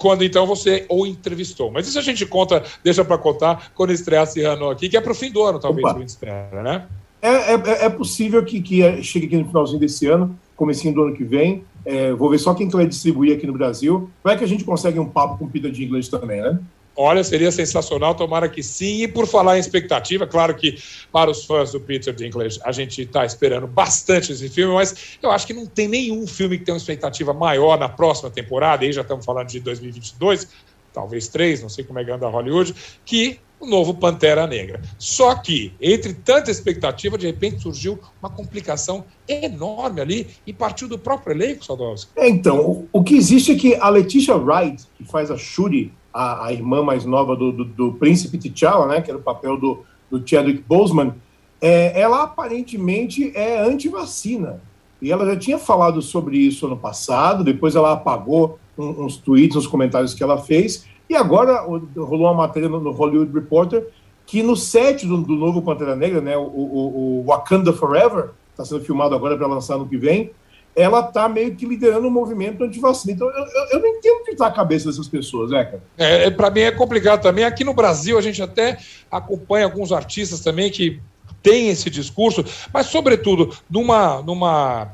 quando 0.00 0.24
então 0.24 0.46
você 0.46 0.86
o 0.88 1.06
entrevistou. 1.06 1.70
Mas 1.70 1.86
isso 1.86 1.98
a 1.98 2.02
gente 2.02 2.24
conta, 2.24 2.64
deixa 2.82 3.04
para 3.04 3.18
contar 3.18 3.70
quando 3.74 3.92
estrear 3.92 4.26
Cirrano 4.26 4.70
aqui, 4.70 4.88
que 4.88 4.96
é 4.96 5.00
para 5.00 5.12
o 5.12 5.14
fim 5.14 5.30
do 5.30 5.44
ano, 5.44 5.60
talvez, 5.60 5.86
Opa. 5.86 6.02
estreia, 6.02 6.62
né? 6.62 6.86
É, 7.22 7.54
é, 7.54 7.84
é, 7.84 7.88
possível 7.88 8.42
que, 8.44 8.60
que 8.62 9.02
chegue 9.02 9.26
aqui 9.26 9.36
no 9.36 9.46
finalzinho 9.46 9.78
desse 9.78 10.06
ano, 10.06 10.38
comecinho 10.56 10.94
do 10.94 11.02
ano 11.02 11.14
que 11.14 11.24
vem. 11.24 11.64
É, 11.84 12.12
vou 12.12 12.30
ver 12.30 12.38
só 12.38 12.54
quem 12.54 12.68
que 12.68 12.76
vai 12.76 12.86
distribuir 12.86 13.36
aqui 13.36 13.46
no 13.46 13.52
Brasil. 13.52 14.10
Vai 14.22 14.38
que 14.38 14.44
a 14.44 14.48
gente 14.48 14.64
consegue 14.64 14.98
um 14.98 15.08
papo 15.08 15.38
com 15.38 15.48
Peter 15.48 15.70
Dinklage 15.70 16.10
também, 16.10 16.40
né? 16.40 16.58
Olha, 16.96 17.22
seria 17.22 17.50
sensacional, 17.50 18.14
tomara 18.14 18.48
que 18.48 18.62
sim. 18.62 19.02
E 19.02 19.08
por 19.08 19.26
falar 19.26 19.56
em 19.56 19.60
expectativa, 19.60 20.26
claro 20.26 20.54
que 20.54 20.78
para 21.12 21.30
os 21.30 21.44
fãs 21.44 21.72
do 21.72 21.80
Peter 21.80 22.12
Dinklage, 22.14 22.60
a 22.62 22.72
gente 22.72 23.02
está 23.02 23.24
esperando 23.24 23.66
bastante 23.66 24.32
esse 24.32 24.48
filme, 24.48 24.74
mas 24.74 25.16
eu 25.22 25.30
acho 25.30 25.46
que 25.46 25.54
não 25.54 25.66
tem 25.66 25.88
nenhum 25.88 26.26
filme 26.26 26.58
que 26.58 26.64
tenha 26.64 26.74
uma 26.74 26.78
expectativa 26.78 27.32
maior 27.32 27.78
na 27.78 27.88
próxima 27.88 28.28
temporada, 28.28 28.84
aí 28.84 28.92
já 28.92 29.02
estamos 29.02 29.24
falando 29.24 29.48
de 29.48 29.60
2022, 29.60 30.48
talvez 30.92 31.28
três, 31.28 31.62
não 31.62 31.68
sei 31.68 31.84
como 31.84 31.98
é 31.98 32.04
que 32.04 32.10
anda 32.10 32.28
Hollywood, 32.28 32.74
que 33.04 33.40
o 33.60 33.66
novo 33.66 33.94
Pantera 33.94 34.46
Negra. 34.46 34.80
Só 34.98 35.34
que, 35.34 35.72
entre 35.80 36.14
tanta 36.14 36.50
expectativa, 36.50 37.18
de 37.18 37.26
repente 37.26 37.62
surgiu 37.62 37.98
uma 38.20 38.30
complicação 38.30 39.04
enorme 39.28 40.00
ali 40.00 40.26
e 40.46 40.52
partiu 40.52 40.88
do 40.88 40.98
próprio 40.98 41.34
elenco, 41.34 41.64
Sadowski. 41.64 42.10
É, 42.16 42.28
então, 42.28 42.88
o, 42.90 43.04
que 43.04 43.14
existe 43.14 43.52
é 43.52 43.54
que 43.54 43.74
a 43.74 43.88
Letitia 43.90 44.34
Wright, 44.36 44.82
que 44.96 45.04
faz 45.04 45.30
a 45.30 45.36
Shuri, 45.36 45.92
a, 46.12 46.46
a 46.46 46.52
irmã 46.52 46.82
mais 46.82 47.04
nova 47.04 47.36
do, 47.36 47.52
do, 47.52 47.64
do, 47.64 47.92
príncipe 47.92 48.38
T'Challa, 48.38 48.86
né, 48.86 49.00
que 49.00 49.10
era 49.10 49.18
o 49.18 49.22
papel 49.22 49.56
do, 49.56 49.84
do 50.10 50.26
Chadwick 50.26 50.64
Boseman, 50.66 51.14
é, 51.60 52.00
ela 52.00 52.22
aparentemente 52.22 53.30
é 53.36 53.60
anti-vacina. 53.60 54.60
E 55.02 55.12
ela 55.12 55.24
já 55.26 55.36
tinha 55.36 55.58
falado 55.58 56.02
sobre 56.02 56.38
isso 56.38 56.66
ano 56.66 56.76
passado, 56.76 57.44
depois 57.44 57.74
ela 57.74 57.92
apagou 57.92 58.58
um, 58.76 59.04
uns 59.04 59.16
tweets, 59.16 59.56
uns 59.56 59.66
comentários 59.66 60.14
que 60.14 60.22
ela 60.22 60.38
fez, 60.38 60.86
e 61.10 61.16
agora 61.16 61.60
rolou 61.96 62.28
uma 62.28 62.34
matéria 62.34 62.68
no, 62.68 62.92
Hollywood 62.92 63.32
Reporter 63.34 63.84
que 64.24 64.44
no 64.44 64.56
set 64.56 65.04
do, 65.08 65.16
do 65.18 65.34
novo 65.34 65.60
Pantera 65.60 65.96
Negra, 65.96 66.20
né, 66.20 66.36
o, 66.36 66.42
o, 66.42 67.20
o 67.20 67.24
Wakanda 67.24 67.72
Forever, 67.72 68.30
está 68.52 68.64
sendo 68.64 68.84
filmado 68.84 69.12
agora 69.12 69.36
para 69.36 69.48
lançar 69.48 69.76
no 69.76 69.88
que 69.88 69.96
vem, 69.96 70.30
ela 70.76 71.00
está 71.00 71.28
meio 71.28 71.56
que 71.56 71.66
liderando 71.66 72.06
um 72.06 72.12
movimento 72.12 72.62
anti-vacina. 72.62 73.12
Então, 73.12 73.28
eu, 73.28 73.44
eu, 73.44 73.68
eu, 73.72 73.80
não 73.80 73.88
entendo 73.88 74.20
o 74.20 74.24
que 74.24 74.30
está 74.30 74.46
a 74.46 74.52
cabeça 74.52 74.88
dessas 74.88 75.08
pessoas, 75.08 75.50
né, 75.50 75.64
cara? 75.64 75.82
É, 75.98 76.26
é 76.26 76.30
para 76.30 76.48
mim 76.48 76.60
é 76.60 76.70
complicado 76.70 77.20
também. 77.20 77.44
Aqui 77.44 77.64
no 77.64 77.74
Brasil, 77.74 78.16
a 78.16 78.20
gente 78.22 78.40
até 78.40 78.78
acompanha 79.10 79.64
alguns 79.64 79.90
artistas 79.90 80.38
também 80.38 80.70
que 80.70 81.00
têm 81.42 81.70
esse 81.70 81.90
discurso, 81.90 82.44
mas, 82.72 82.86
sobretudo, 82.86 83.52
numa, 83.68 84.22
numa 84.22 84.92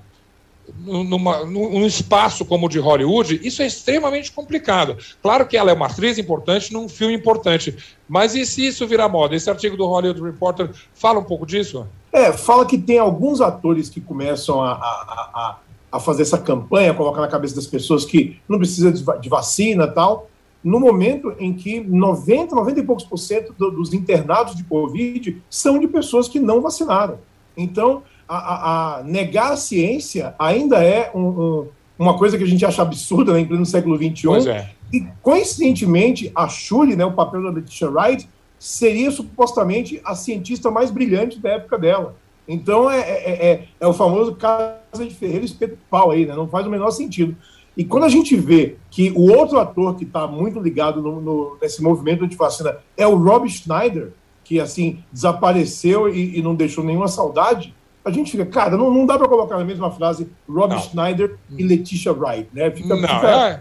numa, 0.79 1.45
num 1.45 1.87
espaço 1.87 2.45
como 2.45 2.67
o 2.67 2.69
de 2.69 2.79
Hollywood, 2.79 3.41
isso 3.43 3.63
é 3.63 3.67
extremamente 3.67 4.33
complicado. 4.33 4.97
Claro 5.23 5.47
que 5.47 5.57
ela 5.57 5.71
é 5.71 5.75
uma 5.75 5.87
atriz 5.87 6.19
importante 6.19 6.73
num 6.73 6.89
filme 6.89 7.15
importante, 7.15 7.77
mas 8.09 8.35
e 8.35 8.45
se 8.45 8.67
isso 8.67 8.87
virar 8.87 9.09
moda? 9.09 9.35
Esse 9.35 9.51
artigo 9.51 9.77
do 9.77 9.87
Hollywood 9.87 10.23
Reporter 10.23 10.71
fala 10.95 11.21
um 11.21 11.25
pouco 11.25 11.47
disso? 11.47 11.87
É, 12.13 12.33
fala 12.33 12.65
que 12.65 12.79
tem 12.79 12.99
alguns 12.99 13.41
atores 13.41 13.89
que 13.89 14.01
começam 14.01 14.63
a, 14.63 14.73
a, 14.73 15.31
a, 15.35 15.59
a 15.93 16.01
fazer 16.01 16.23
essa 16.23 16.39
campanha, 16.39 16.95
colocar 16.95 17.21
na 17.21 17.29
cabeça 17.29 17.55
das 17.55 17.67
pessoas 17.67 18.05
que 18.05 18.41
não 18.49 18.59
precisa 18.59 18.91
de, 18.91 19.05
de 19.21 19.29
vacina 19.29 19.87
tal, 19.87 20.29
no 20.65 20.81
momento 20.81 21.33
em 21.39 21.53
que 21.53 21.81
90, 21.81 22.55
90 22.55 22.81
e 22.81 22.83
poucos 22.83 23.05
por 23.05 23.19
cento 23.19 23.55
do, 23.57 23.71
dos 23.71 23.93
internados 23.93 24.57
de 24.57 24.65
Covid 24.65 25.41
são 25.49 25.79
de 25.79 25.87
pessoas 25.87 26.29
que 26.29 26.41
não 26.41 26.61
vacinaram. 26.61 27.19
Então, 27.57 28.03
a, 28.29 28.37
a, 28.37 28.99
a 28.99 29.03
negar 29.03 29.53
a 29.53 29.57
ciência 29.57 30.35
ainda 30.39 30.83
é 30.83 31.11
um, 31.15 31.21
um, 31.21 31.69
uma 31.99 32.17
coisa 32.19 32.37
que 32.37 32.45
a 32.45 32.47
gente 32.47 32.65
acha 32.65 32.83
absurda 32.83 33.33
né, 33.33 33.41
em 33.41 33.47
pleno 33.47 33.67
século 33.67 33.97
XXI. 33.97 34.27
Pois 34.27 34.47
é. 34.47 34.71
E, 34.93 35.05
coincidentemente, 35.23 36.31
a 36.35 36.49
Shuri, 36.49 36.97
né, 36.97 37.05
o 37.05 37.13
papel 37.13 37.43
da 37.43 37.51
Letitia 37.51 37.91
Wright, 37.91 38.29
seria 38.59 39.11
supostamente 39.11 40.01
a 40.05 40.15
cientista 40.15 40.71
mais 40.71 40.91
brilhante 40.91 41.39
da 41.39 41.51
época 41.51 41.79
dela. 41.79 42.17
Então, 42.49 42.91
é, 42.91 43.01
é, 43.01 43.47
é, 43.47 43.65
é 43.81 43.87
o 43.87 43.93
famoso 43.93 44.37
casa 44.37 44.79
de 44.99 45.15
Ferreira 45.15 45.45
espeto 45.45 45.77
pau 45.91 46.11
aí, 46.11 46.25
né? 46.25 46.35
Não 46.35 46.47
faz 46.47 46.67
o 46.67 46.71
menor 46.71 46.91
sentido. 46.91 47.37
E 47.77 47.85
quando 47.85 48.05
a 48.05 48.09
gente 48.09 48.37
vê 48.37 48.77
que 48.91 49.11
o 49.11 49.31
outro 49.33 49.59
ator 49.59 49.97
que 49.97 50.05
está 50.05 50.27
muito 50.27 50.61
ligado 50.61 51.03
no, 51.03 51.21
no, 51.21 51.59
nesse 51.61 51.83
movimento 51.83 52.27
de 52.27 52.37
vacina 52.37 52.79
é 52.97 53.07
o 53.07 53.17
Rob 53.17 53.49
Schneider, 53.49 54.13
que, 54.45 54.61
assim, 54.61 55.03
desapareceu 55.13 56.09
e, 56.09 56.39
e 56.39 56.43
não 56.43 56.55
deixou 56.55 56.85
nenhuma 56.85 57.09
saudade, 57.09 57.75
a 58.07 58.11
gente 58.13 58.31
fica, 58.31 58.47
cara, 58.47 58.77
não, 58.77 58.89
não 58.89 59.05
dá 59.05 59.19
para 59.19 59.27
colocar 59.27 59.59
na 59.59 59.65
mesma 59.65 59.91
frase 59.91 60.29
Rob 60.49 60.73
não. 60.73 60.79
Schneider 60.79 61.37
e 61.59 61.65
Letitia 61.65 62.13
Wright, 62.13 62.49
né? 62.53 62.71
Fica, 62.71 62.95
não, 62.95 63.09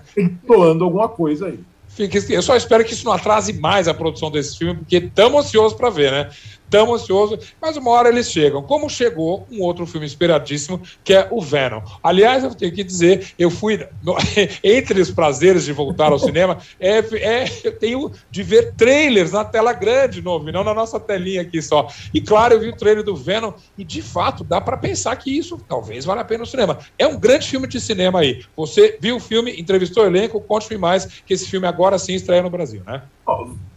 fica 0.04 0.54
é... 0.54 0.84
alguma 0.84 1.10
coisa 1.10 1.48
aí. 1.48 1.60
Fica, 1.88 2.20
eu 2.32 2.44
só 2.44 2.56
espero 2.56 2.86
que 2.86 2.94
isso 2.94 3.06
não 3.06 3.14
atrase 3.14 3.54
mais 3.54 3.88
a 3.88 3.94
produção 3.94 4.30
desse 4.30 4.56
filme, 4.56 4.76
porque 4.76 4.98
estamos 4.98 5.46
ansiosos 5.46 5.76
para 5.76 5.90
ver, 5.90 6.12
né? 6.12 6.30
Tão 6.70 6.94
ansioso, 6.94 7.38
mas 7.62 7.78
uma 7.78 7.92
hora 7.92 8.10
eles 8.10 8.32
chegam. 8.32 8.64
Como 8.64 8.90
chegou 8.90 9.48
um 9.52 9.62
outro 9.62 9.86
filme 9.86 10.06
esperadíssimo, 10.06 10.82
que 11.04 11.14
é 11.14 11.28
o 11.32 11.42
Venom. 11.42 11.82
Aliás, 12.04 12.44
eu 12.44 12.54
tenho 12.54 12.74
que 12.74 12.84
dizer, 12.84 13.34
eu 13.38 13.50
fui, 13.50 13.86
no, 14.04 14.16
entre 14.64 15.02
os 15.02 15.12
prazeres 15.12 15.66
de 15.66 15.74
voltar 15.74 16.12
ao 16.12 16.20
cinema, 16.20 16.58
é, 16.80 17.00
é, 17.00 17.46
eu 17.64 17.78
tenho 17.78 18.12
de 18.30 18.44
ver 18.44 18.74
trailers 18.76 19.32
na 19.32 19.44
tela 19.46 19.74
grande 19.74 20.22
novo, 20.22 20.52
não 20.52 20.64
na 20.64 20.74
nossa 20.74 21.00
telinha 21.00 21.42
aqui 21.42 21.62
só. 21.62 21.88
E 22.14 22.22
claro, 22.22 22.54
eu 22.54 22.60
vi 22.60 22.70
o 22.70 22.76
trailer 22.76 23.04
do 23.04 23.16
Venom, 23.16 23.54
e 23.78 23.84
de 23.84 24.02
fato, 24.02 24.44
dá 24.44 24.60
para 24.60 24.78
pensar 24.78 25.16
que 25.16 25.36
isso 25.36 25.58
talvez 25.68 26.06
valha 26.06 26.22
a 26.22 26.26
pena 26.26 26.40
no 26.40 26.46
cinema. 26.46 26.80
É 26.98 27.08
um 27.08 27.20
grande 27.20 27.48
filme 27.48 27.68
de 27.68 27.80
cinema 27.80 28.20
aí. 28.20 28.42
Você 28.56 28.98
viu 29.02 29.18
o 29.18 29.20
filme, 29.20 29.60
entrevistou 29.60 30.04
o 30.04 30.08
elenco, 30.08 30.42
conte-me 30.42 30.78
mais 30.78 31.06
que 31.06 31.34
esse 31.34 31.50
filme 31.50 31.68
agora 31.68 31.98
sim 31.98 32.14
estreia 32.14 32.42
no 32.42 32.50
Brasil, 32.50 32.84
né? 32.86 33.04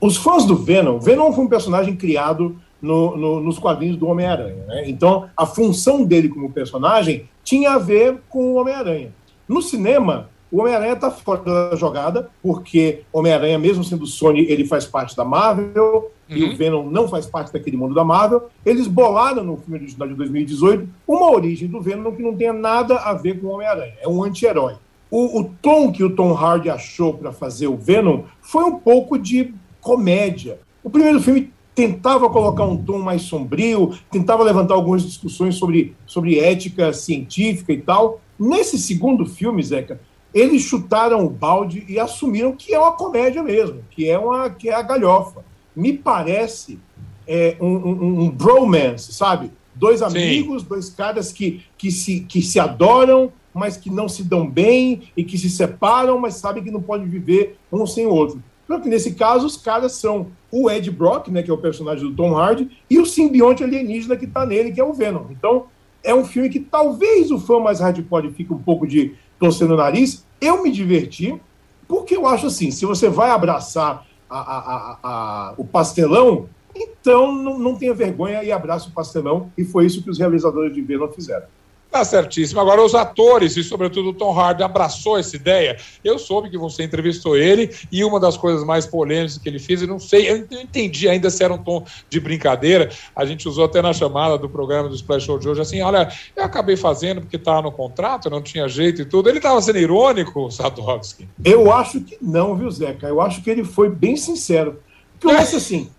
Os 0.01 0.17
fãs 0.17 0.45
do 0.45 0.57
Venom, 0.57 0.99
Venom 0.99 1.33
foi 1.33 1.45
um 1.45 1.49
personagem 1.49 1.97
criado 1.97 2.57
no, 2.81 3.17
no, 3.17 3.41
nos 3.41 3.59
quadrinhos 3.59 3.97
do 3.97 4.07
Homem-Aranha. 4.07 4.65
Né? 4.67 4.89
Então, 4.89 5.29
a 5.37 5.47
função 5.47 6.05
dele 6.05 6.29
como 6.29 6.53
personagem 6.53 7.29
tinha 7.43 7.73
a 7.73 7.79
ver 7.79 8.21
com 8.29 8.53
o 8.53 8.55
Homem-Aranha. 8.55 9.13
No 9.49 9.63
cinema, 9.63 10.29
o 10.51 10.61
Homem-Aranha 10.61 10.95
está 10.95 11.11
fora 11.11 11.43
da 11.71 11.77
jogada, 11.77 12.31
porque 12.43 13.03
Homem-Aranha, 13.13 13.59
mesmo 13.59 13.85
sendo 13.85 14.07
Sony, 14.07 14.47
ele 14.49 14.65
faz 14.65 14.87
parte 14.87 15.17
da 15.17 15.25
Marvel, 15.25 16.11
uhum. 16.29 16.37
e 16.37 16.45
o 16.45 16.57
Venom 16.57 16.89
não 16.89 17.09
faz 17.09 17.27
parte 17.27 17.53
daquele 17.53 17.77
mundo 17.77 17.95
da 17.95 18.05
Marvel. 18.05 18.49
Eles 18.65 18.87
bolaram 18.87 19.45
no 19.45 19.57
filme 19.57 19.79
original 19.79 20.09
de 20.09 20.15
2018 20.15 20.89
uma 21.07 21.31
origem 21.33 21.69
do 21.69 21.81
Venom 21.81 22.13
que 22.13 22.23
não 22.23 22.37
tenha 22.37 22.53
nada 22.53 22.97
a 22.97 23.13
ver 23.13 23.41
com 23.41 23.49
o 23.49 23.51
Homem-Aranha. 23.51 23.95
É 24.01 24.09
um 24.09 24.23
anti-herói. 24.23 24.77
O, 25.11 25.41
o 25.41 25.45
tom 25.63 25.91
que 25.91 26.05
o 26.05 26.15
Tom 26.15 26.35
Hardy 26.35 26.69
achou 26.69 27.15
para 27.15 27.33
fazer 27.33 27.67
o 27.67 27.77
Venom 27.77 28.25
foi 28.41 28.65
um 28.65 28.79
pouco 28.79 29.19
de 29.19 29.55
comédia. 29.81 30.61
O 30.83 30.91
primeiro 30.91 31.21
filme 31.21 31.53
tentava 31.75 32.29
colocar 32.29 32.65
um 32.65 32.77
tom 32.77 32.99
mais 32.99 33.23
sombrio, 33.23 33.97
tentava 34.11 34.43
levantar 34.43 34.75
algumas 34.75 35.03
discussões 35.03 35.55
sobre, 35.55 35.95
sobre 36.05 36.39
ética 36.39 36.93
científica 36.93 37.73
e 37.73 37.81
tal. 37.81 38.21
Nesse 38.39 38.77
segundo 38.79 39.25
filme, 39.25 39.63
Zeca, 39.63 40.01
eles 40.35 40.63
chutaram 40.63 41.25
o 41.25 41.31
balde 41.31 41.85
e 41.89 41.99
assumiram 41.99 42.53
que 42.53 42.75
é 42.75 42.79
uma 42.79 42.93
comédia 42.93 43.43
mesmo, 43.43 43.83
que 43.91 44.09
é, 44.09 44.19
uma, 44.19 44.51
que 44.51 44.69
é 44.69 44.75
a 44.75 44.83
galhofa. 44.83 45.45
Me 45.75 45.93
parece 45.93 46.79
é, 47.27 47.57
um, 47.61 47.77
um, 47.77 48.21
um 48.23 48.31
bromance, 48.31 49.13
sabe? 49.13 49.51
Dois 49.75 50.03
amigos, 50.03 50.63
Sim. 50.63 50.69
dois 50.69 50.91
caras 50.91 51.33
que, 51.33 51.63
que, 51.79 51.91
se, 51.93 52.21
que 52.21 52.43
se 52.43 52.59
adoram, 52.59 53.33
mas 53.59 53.77
que 53.77 53.91
não 53.91 54.09
se 54.09 54.23
dão 54.23 54.49
bem 54.49 55.11
e 55.17 55.25
que 55.25 55.37
se 55.37 55.51
separam, 55.51 56.19
mas 56.19 56.35
sabem 56.35 56.63
que 56.63 56.71
não 56.71 56.81
podem 56.81 57.07
viver 57.07 57.59
um 57.73 57.87
sem 57.87 58.07
o 58.07 58.11
outro. 58.11 58.43
Só 58.67 58.79
que 58.79 58.89
nesse 58.89 59.15
caso, 59.15 59.47
os 59.47 59.57
caras 59.57 59.93
são 59.93 60.29
o 60.51 60.71
Ed 60.71 60.91
Brock, 60.91 61.29
né, 61.29 61.43
que 61.43 61.51
é 61.51 61.55
o 61.55 61.59
personagem 61.59 62.09
do 62.09 62.15
Tom 62.15 62.37
Hardy, 62.37 62.71
e 62.89 62.99
o 62.99 63.07
simbionte 63.07 63.65
alienígena 63.65 64.17
que 64.17 64.27
está 64.27 64.47
nele, 64.47 64.73
que 64.73 64.81
é 64.81 64.85
o 64.85 64.93
Venom. 64.93 65.25
Então, 65.31 65.67
é 66.05 66.15
um 66.15 66.25
filme 66.25 66.49
que 66.49 66.61
talvez 66.61 67.31
o 67.31 67.39
fã 67.39 67.59
mais 67.59 67.81
hardcore 67.81 68.31
fique 68.31 68.53
um 68.53 68.59
pouco 68.59 68.87
de 68.87 69.15
torcendo 69.39 69.75
o 69.75 69.77
nariz. 69.77 70.25
Eu 70.41 70.63
me 70.63 70.71
diverti, 70.71 71.41
porque 71.87 72.17
eu 72.17 72.27
acho 72.27 72.47
assim, 72.47 72.71
se 72.71 72.85
você 72.85 73.09
vai 73.09 73.31
abraçar 73.31 74.07
a, 74.29 74.39
a, 74.39 74.99
a, 75.03 75.55
o 75.57 75.65
pastelão, 75.65 76.49
então 76.75 77.33
não, 77.33 77.59
não 77.59 77.75
tenha 77.75 77.95
vergonha 77.95 78.45
e 78.45 78.53
abraça 78.53 78.89
o 78.89 78.93
pastelão, 78.93 79.51
e 79.57 79.65
foi 79.65 79.87
isso 79.87 80.03
que 80.03 80.11
os 80.11 80.19
realizadores 80.19 80.75
de 80.75 80.83
Venom 80.83 81.09
fizeram. 81.09 81.47
Tá 81.91 82.05
certíssimo. 82.05 82.61
Agora, 82.61 82.85
os 82.85 82.95
atores, 82.95 83.57
e 83.57 83.65
sobretudo 83.65 84.11
o 84.11 84.15
Tom 84.15 84.39
Hardy, 84.39 84.63
abraçou 84.63 85.19
essa 85.19 85.35
ideia. 85.35 85.79
Eu 86.05 86.19
soube 86.19 86.51
que 86.51 86.59
você 86.59 86.83
entrevistou 86.83 87.37
ele, 87.37 87.75
e 87.91 88.05
uma 88.05 88.21
das 88.21 88.37
coisas 88.37 88.63
mais 88.63 88.87
polêmicas 88.87 89.39
que 89.39 89.49
ele 89.49 89.59
fez, 89.59 89.81
eu 89.81 89.89
não 89.89 89.99
sei, 89.99 90.31
eu 90.31 90.47
não 90.51 90.61
entendi 90.61 91.09
ainda 91.09 91.31
se 91.31 91.43
era 91.43 91.53
um 91.53 91.59
tom 91.59 91.85
de 92.11 92.21
brincadeira. 92.21 92.91
A 93.17 93.25
gente 93.25 93.49
usou 93.49 93.65
até 93.65 93.81
na 93.81 93.95
chamada 93.95 94.37
do 94.37 94.51
programa 94.51 94.89
do 94.89 94.95
Splash 94.95 95.25
Show 95.25 95.39
de 95.39 95.49
hoje, 95.49 95.63
assim, 95.63 95.81
olha, 95.81 96.13
eu 96.37 96.45
acabei 96.45 96.77
fazendo 96.77 97.23
porque 97.23 97.37
estava 97.37 97.63
no 97.63 97.73
contrato, 97.73 98.29
não 98.29 98.43
tinha 98.43 98.69
jeito 98.69 99.01
e 99.03 99.05
tudo. 99.07 99.31
Ele 99.31 99.39
estava 99.39 99.61
sendo 99.63 99.79
irônico, 99.79 100.51
Sadowski? 100.53 101.27
Eu 101.43 101.73
acho 101.73 102.01
que 102.01 102.19
não, 102.21 102.55
viu, 102.55 102.71
Zeca? 102.71 103.09
Eu 103.09 103.21
acho 103.21 103.43
que 103.43 103.49
ele 103.49 103.65
foi 103.65 103.89
bem 103.89 104.15
sincero. 104.15 104.81
Porque 105.19 105.35
eu 105.35 105.37
acho 105.41 105.57
assim, 105.57 105.91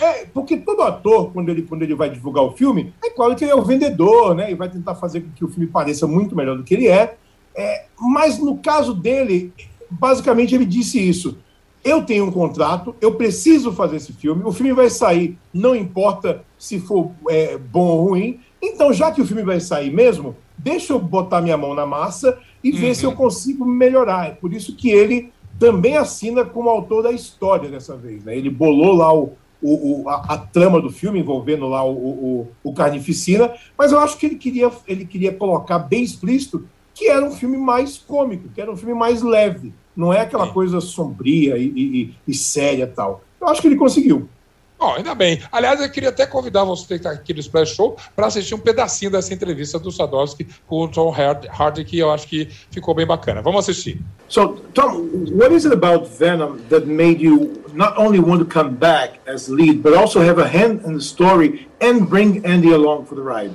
é, 0.00 0.26
porque 0.26 0.56
todo 0.56 0.82
ator, 0.82 1.32
quando 1.32 1.48
ele, 1.48 1.62
quando 1.62 1.82
ele 1.82 1.94
vai 1.94 2.10
divulgar 2.10 2.44
o 2.44 2.52
filme, 2.52 2.92
é 3.04 3.10
claro 3.10 3.34
que 3.34 3.44
ele 3.44 3.52
é 3.52 3.54
o 3.54 3.62
vendedor, 3.62 4.34
né? 4.34 4.50
E 4.50 4.54
vai 4.54 4.68
tentar 4.68 4.94
fazer 4.94 5.20
com 5.20 5.30
que 5.30 5.44
o 5.44 5.48
filme 5.48 5.66
pareça 5.66 6.06
muito 6.06 6.34
melhor 6.34 6.56
do 6.56 6.64
que 6.64 6.74
ele 6.74 6.88
é. 6.88 7.16
é 7.54 7.86
mas 7.98 8.38
no 8.38 8.58
caso 8.58 8.94
dele, 8.94 9.52
basicamente 9.90 10.54
ele 10.54 10.64
disse 10.64 10.98
isso. 10.98 11.38
Eu 11.84 12.02
tenho 12.02 12.24
um 12.24 12.30
contrato, 12.30 12.96
eu 13.00 13.14
preciso 13.14 13.72
fazer 13.72 13.96
esse 13.96 14.12
filme, 14.12 14.42
o 14.44 14.52
filme 14.52 14.72
vai 14.72 14.88
sair, 14.88 15.38
não 15.52 15.76
importa 15.76 16.42
se 16.58 16.80
for 16.80 17.10
é, 17.28 17.58
bom 17.58 17.86
ou 17.86 18.08
ruim. 18.08 18.40
Então, 18.62 18.90
já 18.90 19.12
que 19.12 19.20
o 19.20 19.26
filme 19.26 19.42
vai 19.42 19.60
sair 19.60 19.90
mesmo, 19.90 20.34
deixa 20.56 20.94
eu 20.94 20.98
botar 20.98 21.42
minha 21.42 21.58
mão 21.58 21.74
na 21.74 21.84
massa 21.84 22.38
e 22.62 22.72
ver 22.72 22.88
uhum. 22.88 22.94
se 22.94 23.04
eu 23.04 23.12
consigo 23.12 23.66
melhorar. 23.66 24.28
É 24.28 24.30
por 24.30 24.54
isso 24.54 24.74
que 24.74 24.90
ele 24.90 25.30
também 25.58 25.96
assina 25.96 26.44
como 26.44 26.70
autor 26.70 27.02
da 27.02 27.12
história 27.12 27.68
dessa 27.68 27.96
vez. 27.96 28.24
Né? 28.24 28.36
Ele 28.36 28.48
bolou 28.50 28.94
lá 28.94 29.14
o, 29.14 29.34
o, 29.64 30.02
o 30.02 30.08
a, 30.10 30.34
a, 30.34 30.38
trama 30.38 30.78
do 30.78 30.90
filme 30.90 31.20
envolvendo 31.20 31.66
lá 31.66 31.82
o, 31.82 31.94
o, 31.94 32.48
o, 32.62 32.74
Carnificina, 32.74 33.50
mas 33.78 33.92
eu 33.92 33.98
acho 33.98 34.18
que 34.18 34.26
ele 34.26 34.34
queria, 34.36 34.70
ele 34.86 35.06
queria 35.06 35.32
colocar 35.32 35.78
bem 35.78 36.04
explícito 36.04 36.68
que 36.92 37.08
era 37.08 37.24
um 37.24 37.32
filme 37.32 37.56
mais 37.56 37.96
cômico, 37.96 38.50
que 38.54 38.60
era 38.60 38.70
um 38.70 38.76
filme 38.76 38.92
mais 38.92 39.22
leve, 39.22 39.72
não 39.96 40.12
é 40.12 40.20
aquela 40.20 40.52
coisa 40.52 40.82
sombria 40.82 41.56
e, 41.56 41.72
e, 41.74 42.14
e 42.28 42.34
séria 42.34 42.86
tal. 42.86 43.22
Eu 43.40 43.48
acho 43.48 43.62
que 43.62 43.68
ele 43.68 43.76
conseguiu. 43.76 44.28
Bom, 44.84 44.96
ainda 44.96 45.14
bem. 45.14 45.40
Aliás, 45.50 45.80
eu 45.80 45.88
queria 45.88 46.10
até 46.10 46.26
convidar 46.26 46.62
você 46.62 46.86
que 46.86 46.94
está 46.96 47.10
aqui 47.10 47.32
no 47.32 47.40
Splash 47.40 47.74
Show 47.74 47.96
para 48.14 48.26
assistir 48.26 48.54
um 48.54 48.58
pedacinho 48.58 49.10
dessa 49.10 49.32
entrevista 49.32 49.78
do 49.78 49.90
Sadowski 49.90 50.46
com 50.66 50.82
o 50.84 50.88
Tom 50.88 51.10
Hardy, 51.10 51.84
que 51.86 51.98
eu 51.98 52.10
acho 52.10 52.28
que 52.28 52.50
ficou 52.70 52.94
bem 52.94 53.06
bacana. 53.06 53.40
Vamos 53.40 53.60
assistir. 53.60 53.98
So, 54.28 54.58
Tom, 54.74 55.08
what 55.32 55.54
is 55.54 55.64
it 55.64 55.72
about 55.72 56.06
Venom 56.06 56.58
that 56.68 56.84
made 56.84 57.24
you 57.24 57.64
not 57.72 57.96
only 57.96 58.20
want 58.20 58.40
to 58.40 58.44
come 58.44 58.74
back 58.74 59.20
as 59.26 59.48
lead, 59.48 59.82
but 59.82 59.94
also 59.94 60.20
have 60.20 60.38
a 60.38 60.46
hand 60.46 60.82
in 60.84 60.92
the 60.92 61.02
story 61.02 61.66
and 61.80 62.06
bring 62.06 62.44
Andy 62.44 62.70
along 62.70 63.06
for 63.06 63.14
the 63.14 63.22
ride? 63.22 63.52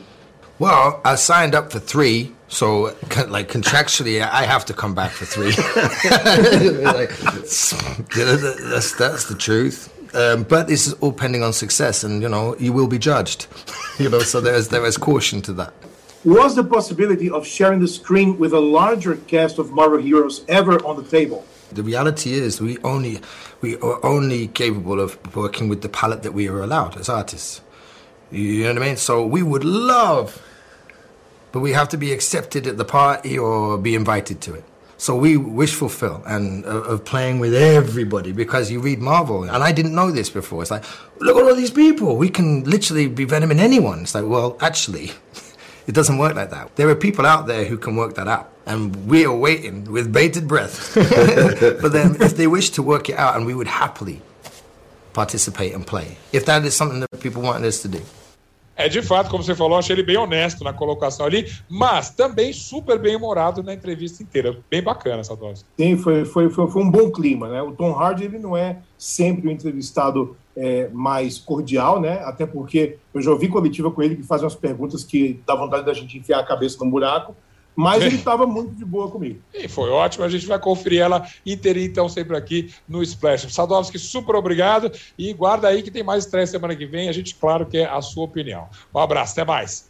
Well, 0.58 1.00
I 1.06 1.14
signed 1.14 1.54
up 1.54 1.72
for 1.72 1.78
three, 1.78 2.34
so 2.48 2.86
like 3.28 3.52
contractually, 3.52 4.20
I 4.20 4.46
have 4.48 4.66
to 4.66 4.74
come 4.74 4.96
back 4.96 5.12
for 5.12 5.26
three. 5.26 5.52
like, 6.82 7.16
that's, 7.20 8.94
that's 8.98 9.26
the 9.26 9.36
truth. 9.38 9.94
Um, 10.14 10.44
but 10.44 10.68
this 10.68 10.88
is 10.88 10.94
all 10.94 11.14
pending 11.14 11.44
on 11.44 11.54
success, 11.54 12.04
and 12.04 12.22
you 12.22 12.30
know 12.30 12.56
you 12.58 12.74
will 12.74 12.88
be 12.88 12.98
judged. 12.98 13.48
you 14.00 14.10
know, 14.10 14.20
so 14.20 14.42
there 14.42 14.56
is 14.56 14.70
there 14.70 14.86
is 14.86 14.98
caution 14.98 15.42
to 15.44 15.54
that. 15.54 15.74
Was 16.26 16.56
the 16.56 16.64
possibility 16.64 17.30
of 17.30 17.48
sharing 17.48 17.80
the 17.80 17.88
screen 17.88 18.38
with 18.38 18.52
a 18.52 18.60
larger 18.60 19.16
cast 19.16 19.58
of 19.58 19.72
Marvel 19.72 20.00
heroes 20.00 20.44
ever 20.50 20.84
on 20.86 21.02
the 21.02 21.10
table? 21.10 21.46
The 21.72 21.84
reality 21.84 22.34
is, 22.34 22.60
we 22.60 22.78
only 22.80 23.22
we 23.62 23.78
are 23.78 24.04
only 24.04 24.48
capable 24.48 25.00
of 25.00 25.18
working 25.36 25.70
with 25.70 25.82
the 25.82 25.90
palette 25.90 26.24
that 26.24 26.34
we 26.34 26.48
are 26.50 26.62
allowed 26.62 26.98
as 26.98 27.08
artists. 27.08 27.62
You 28.32 28.64
know 28.64 28.74
what 28.74 28.84
I 28.84 28.86
mean? 28.86 28.98
So 28.98 29.26
we 29.26 29.44
would 29.44 29.64
love, 29.64 30.42
but 31.52 31.62
we 31.62 31.72
have 31.74 31.90
to 31.90 31.98
be 31.98 32.12
accepted 32.12 32.68
at 32.68 32.78
the 32.78 32.86
party 32.86 33.38
or 33.38 33.78
be 33.78 33.96
invited 33.96 34.42
to 34.42 34.56
it. 34.56 34.64
So 35.00 35.16
we 35.16 35.38
wish 35.38 35.74
fulfill 35.76 36.22
and 36.28 36.66
uh, 36.66 36.92
of 36.92 37.06
playing 37.06 37.40
with 37.40 37.56
everybody 37.56 38.34
because 38.34 38.70
you 38.70 38.82
read 38.82 39.00
Marvel, 39.00 39.44
and 39.44 39.64
I 39.64 39.72
didn't 39.72 39.96
know 39.96 40.12
this 40.12 40.30
before. 40.30 40.62
It's 40.62 40.72
like, 40.72 40.84
look 41.22 41.38
at 41.38 41.44
all 41.44 41.56
these 41.56 41.72
people. 41.72 42.18
We 42.18 42.28
can 42.28 42.66
literally 42.66 43.08
be 43.08 43.24
Venom 43.24 43.50
in 43.50 43.60
anyone. 43.62 44.02
It's 44.02 44.14
like, 44.14 44.26
well, 44.26 44.58
actually, 44.60 45.12
it 45.88 45.96
doesn't 45.96 46.18
work 46.18 46.36
like 46.36 46.50
that. 46.50 46.76
There 46.76 46.90
are 46.90 46.96
people 46.96 47.26
out 47.26 47.48
there 47.48 47.64
who 47.64 47.78
can 47.78 47.96
work 47.96 48.16
that 48.16 48.28
out, 48.28 48.52
and 48.66 49.08
we 49.08 49.26
are 49.26 49.34
waiting 49.34 49.86
with 49.86 50.12
bated 50.12 50.50
breath. 50.50 50.94
but 51.82 51.94
then, 51.94 52.22
if 52.22 52.36
they 52.36 52.48
wish 52.48 52.72
to 52.72 52.84
work 52.84 53.08
it 53.08 53.16
out, 53.18 53.38
and 53.38 53.46
we 53.46 53.56
would 53.56 53.68
happily 53.68 54.22
participate 55.14 55.74
and 55.74 55.88
play, 55.88 56.18
if 56.34 56.46
that 56.46 56.66
is 56.66 56.76
something 56.76 57.00
that 57.00 57.22
people 57.22 57.42
want 57.42 57.64
us 57.64 57.82
to 57.84 57.88
do. 57.88 58.02
É, 58.80 58.88
de 58.88 59.02
fato, 59.02 59.30
como 59.30 59.44
você 59.44 59.54
falou, 59.54 59.78
achei 59.78 59.94
ele 59.94 60.04
bem 60.04 60.16
honesto 60.16 60.64
na 60.64 60.72
colocação 60.72 61.26
ali, 61.26 61.52
mas 61.68 62.12
também 62.12 62.54
super 62.54 62.98
bem 62.98 63.14
humorado 63.14 63.62
na 63.62 63.74
entrevista 63.74 64.24
inteira. 64.24 64.56
Bem 64.72 64.82
bacana 64.82 65.20
essa 65.20 65.36
dose. 65.36 65.66
Sim, 65.78 65.98
foi, 65.98 66.24
foi, 66.24 66.50
foi, 66.50 66.72
foi 66.72 66.82
um 66.82 66.90
bom 66.90 67.12
clima, 67.12 67.50
né? 67.50 67.62
O 67.62 67.74
Tom 67.74 67.92
Hardy, 67.92 68.24
ele 68.24 68.40
não 68.40 68.56
é 68.56 68.78
sempre 68.98 69.46
o 69.46 69.50
um 69.50 69.54
entrevistado 69.54 70.38
é, 70.56 70.88
mais 70.94 71.38
cordial, 71.38 72.00
né? 72.00 72.22
Até 72.24 72.46
porque 72.46 72.96
eu 73.14 73.22
já 73.22 73.32
ouvi 73.32 73.50
coletiva 73.50 73.92
com 73.92 74.02
ele 74.02 74.16
que 74.16 74.24
faz 74.24 74.44
umas 74.44 74.56
perguntas 74.56 75.04
que 75.04 75.42
dá 75.46 75.56
vontade 75.56 75.86
da 75.86 75.94
gente 75.94 76.18
enfiar 76.18 76.40
a 76.40 76.46
cabeça 76.46 76.82
no 76.82 76.90
buraco. 76.90 77.36
Mas 77.80 78.04
ele 78.04 78.18
estava 78.18 78.46
muito 78.46 78.76
de 78.76 78.84
boa 78.84 79.10
comigo. 79.10 79.40
E 79.54 79.70
foi 79.70 79.90
ótimo. 79.90 80.26
A 80.26 80.30
gente 80.30 80.46
vai 80.46 80.60
conferir 80.60 81.00
ela 81.00 81.26
inteirinha, 81.46 81.88
então, 81.88 82.10
sempre 82.10 82.36
aqui 82.36 82.74
no 82.88 83.02
Splash. 83.02 83.54
Sadovski, 83.54 83.98
super 83.98 84.36
obrigado. 84.36 84.92
E 85.18 85.32
guarda 85.32 85.70
aí 85.70 85.82
que 85.82 85.90
tem 85.90 86.04
mais 86.04 86.26
estreia 86.26 86.46
semana 86.46 86.76
que 86.76 86.86
vem. 86.86 87.08
A 87.08 87.14
gente, 87.14 87.36
claro, 87.36 87.66
quer 87.66 87.90
a 87.90 88.02
sua 88.02 88.26
opinião. 88.26 88.68
Um 88.94 89.00
abraço, 89.00 89.32
até 89.32 89.46
mais. 89.46 89.90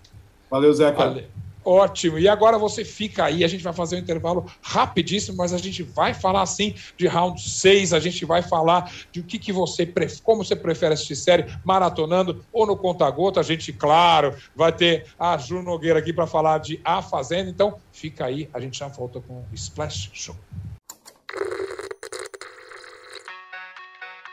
Valeu, 0.51 0.71
Zeca. 0.71 0.97
Valeu. 0.97 1.23
Ótimo. 1.69 2.17
E 2.17 2.27
agora 2.27 2.57
você 2.57 2.83
fica 2.83 3.25
aí, 3.25 3.43
a 3.43 3.47
gente 3.47 3.63
vai 3.63 3.71
fazer 3.71 3.95
um 3.95 3.99
intervalo 3.99 4.43
rapidíssimo, 4.59 5.37
mas 5.37 5.53
a 5.53 5.57
gente 5.59 5.83
vai 5.83 6.15
falar 6.15 6.43
sim 6.47 6.73
de 6.97 7.05
round 7.05 7.39
6, 7.39 7.93
a 7.93 7.99
gente 7.99 8.25
vai 8.25 8.41
falar 8.41 8.91
de 9.11 9.19
o 9.19 9.23
que, 9.23 9.37
que 9.37 9.53
você 9.53 9.87
como 10.23 10.43
você 10.43 10.55
prefere 10.55 10.95
assistir 10.95 11.15
série, 11.15 11.45
maratonando 11.63 12.43
ou 12.51 12.65
no 12.65 12.75
conta-gota. 12.75 13.39
A 13.39 13.43
gente, 13.43 13.71
claro, 13.71 14.35
vai 14.55 14.71
ter 14.71 15.05
a 15.19 15.37
Ju 15.37 15.61
Nogueira 15.61 15.99
aqui 15.99 16.11
para 16.11 16.25
falar 16.25 16.57
de 16.57 16.81
A 16.83 17.03
Fazenda. 17.03 17.51
Então, 17.51 17.77
fica 17.91 18.25
aí, 18.25 18.49
a 18.51 18.59
gente 18.59 18.79
já 18.79 18.87
volta 18.87 19.21
com 19.21 19.35
o 19.35 19.45
Splash 19.53 20.09
Show. 20.11 20.35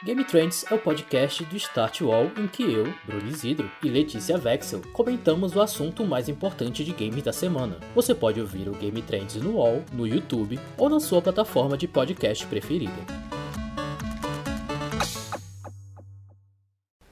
Game 0.05 0.23
Trends 0.25 0.65
é 0.71 0.75
o 0.75 0.79
podcast 0.79 1.43
do 1.45 1.57
Start 1.57 2.03
Wall 2.03 2.31
em 2.37 2.47
que 2.47 2.63
eu, 2.63 2.93
Bruno 3.05 3.29
Isidro 3.29 3.71
e 3.83 3.89
Letícia 3.89 4.37
Vexel 4.37 4.83
comentamos 4.93 5.57
o 5.57 5.61
assunto 5.61 6.05
mais 6.05 6.29
importante 6.29 6.85
de 6.85 6.93
games 6.93 7.23
da 7.23 7.33
semana. 7.33 7.79
Você 7.95 8.15
pode 8.15 8.39
ouvir 8.39 8.69
o 8.69 8.75
Game 8.75 9.01
Trends 9.01 9.37
no 9.37 9.57
Wall, 9.57 9.83
no 9.93 10.07
YouTube 10.07 10.61
ou 10.77 10.91
na 10.91 11.01
sua 11.01 11.23
plataforma 11.23 11.79
de 11.79 11.89
podcast 11.89 12.47
preferida. 12.47 12.93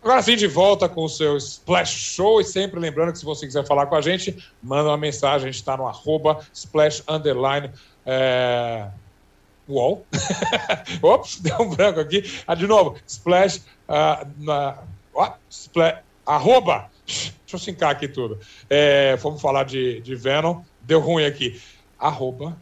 Agora 0.02 0.20
sim, 0.20 0.36
de 0.36 0.46
volta 0.46 0.86
com 0.86 1.04
o 1.04 1.08
seu 1.08 1.38
Splash 1.38 1.88
Show. 1.88 2.42
E 2.42 2.44
sempre 2.44 2.78
lembrando 2.78 3.12
que 3.12 3.18
se 3.18 3.24
você 3.24 3.46
quiser 3.46 3.66
falar 3.66 3.86
com 3.86 3.96
a 3.96 4.02
gente, 4.02 4.36
manda 4.62 4.90
uma 4.90 4.98
mensagem. 4.98 5.48
A 5.48 5.50
gente 5.50 5.60
está 5.60 5.74
no 5.74 5.88
arroba 5.88 6.40
splash 6.52 7.02
underline. 7.08 7.70
É 8.04 8.90
Wall. 9.68 10.04
Ops, 11.02 11.40
deu 11.40 11.60
um 11.60 11.70
branco 11.70 12.00
aqui. 12.00 12.22
Ah, 12.46 12.54
de 12.54 12.66
novo, 12.66 12.96
splash. 13.06 13.62
Uh, 13.88 14.26
na, 14.38 14.78
splash 15.50 15.98
arroba. 16.26 16.90
Deixa 17.06 17.34
eu 17.52 17.58
sincar 17.58 17.90
aqui 17.90 18.08
tudo. 18.08 18.38
É, 18.68 19.16
vamos 19.16 19.40
falar 19.40 19.64
de, 19.64 20.00
de 20.00 20.14
Venom. 20.14 20.62
Deu 20.80 21.00
ruim 21.00 21.24
aqui. 21.24 21.60
Arroba 21.98 22.56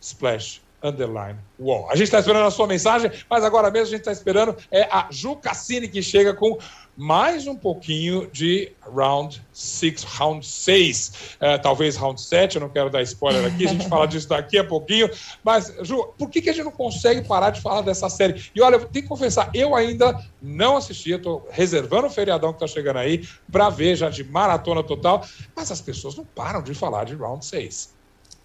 splash 0.00 0.60
underline 0.82 1.38
wall. 1.58 1.90
A 1.90 1.94
gente 1.94 2.04
está 2.04 2.18
esperando 2.18 2.46
a 2.46 2.50
sua 2.50 2.66
mensagem, 2.66 3.10
mas 3.28 3.44
agora 3.44 3.70
mesmo 3.70 3.88
a 3.88 3.90
gente 3.90 4.00
está 4.00 4.12
esperando 4.12 4.56
é 4.70 4.82
a 4.84 5.08
Ju 5.10 5.36
Cassini 5.36 5.88
que 5.88 6.02
chega 6.02 6.32
com 6.34 6.58
mais 6.96 7.46
um 7.46 7.54
pouquinho 7.54 8.26
de 8.32 8.72
round 8.80 9.42
6, 9.52 10.02
round 10.04 10.46
6, 10.46 11.36
é, 11.40 11.58
talvez 11.58 11.96
round 11.96 12.20
7, 12.20 12.56
eu 12.56 12.60
não 12.60 12.68
quero 12.70 12.88
dar 12.88 13.02
spoiler 13.02 13.44
aqui, 13.44 13.66
a 13.66 13.68
gente 13.68 13.86
fala 13.90 14.06
disso 14.06 14.28
daqui 14.28 14.56
a 14.56 14.64
pouquinho, 14.64 15.10
mas, 15.44 15.74
Ju, 15.82 16.14
por 16.16 16.30
que, 16.30 16.40
que 16.40 16.48
a 16.48 16.52
gente 16.52 16.64
não 16.64 16.72
consegue 16.72 17.26
parar 17.26 17.50
de 17.50 17.60
falar 17.60 17.82
dessa 17.82 18.08
série? 18.08 18.50
E 18.54 18.62
olha, 18.62 18.76
eu 18.76 18.86
tenho 18.86 19.02
que 19.02 19.08
confessar, 19.08 19.50
eu 19.52 19.74
ainda 19.74 20.18
não 20.40 20.76
assisti, 20.76 21.10
eu 21.10 21.20
tô 21.20 21.42
reservando 21.50 22.06
o 22.06 22.10
feriadão 22.10 22.52
que 22.52 22.60
tá 22.60 22.66
chegando 22.66 22.98
aí 22.98 23.26
para 23.52 23.68
ver 23.68 23.96
já 23.96 24.08
de 24.08 24.24
maratona 24.24 24.82
total, 24.82 25.26
mas 25.54 25.70
as 25.70 25.80
pessoas 25.80 26.16
não 26.16 26.24
param 26.24 26.62
de 26.62 26.72
falar 26.72 27.04
de 27.04 27.14
round 27.14 27.44
6. 27.44 27.95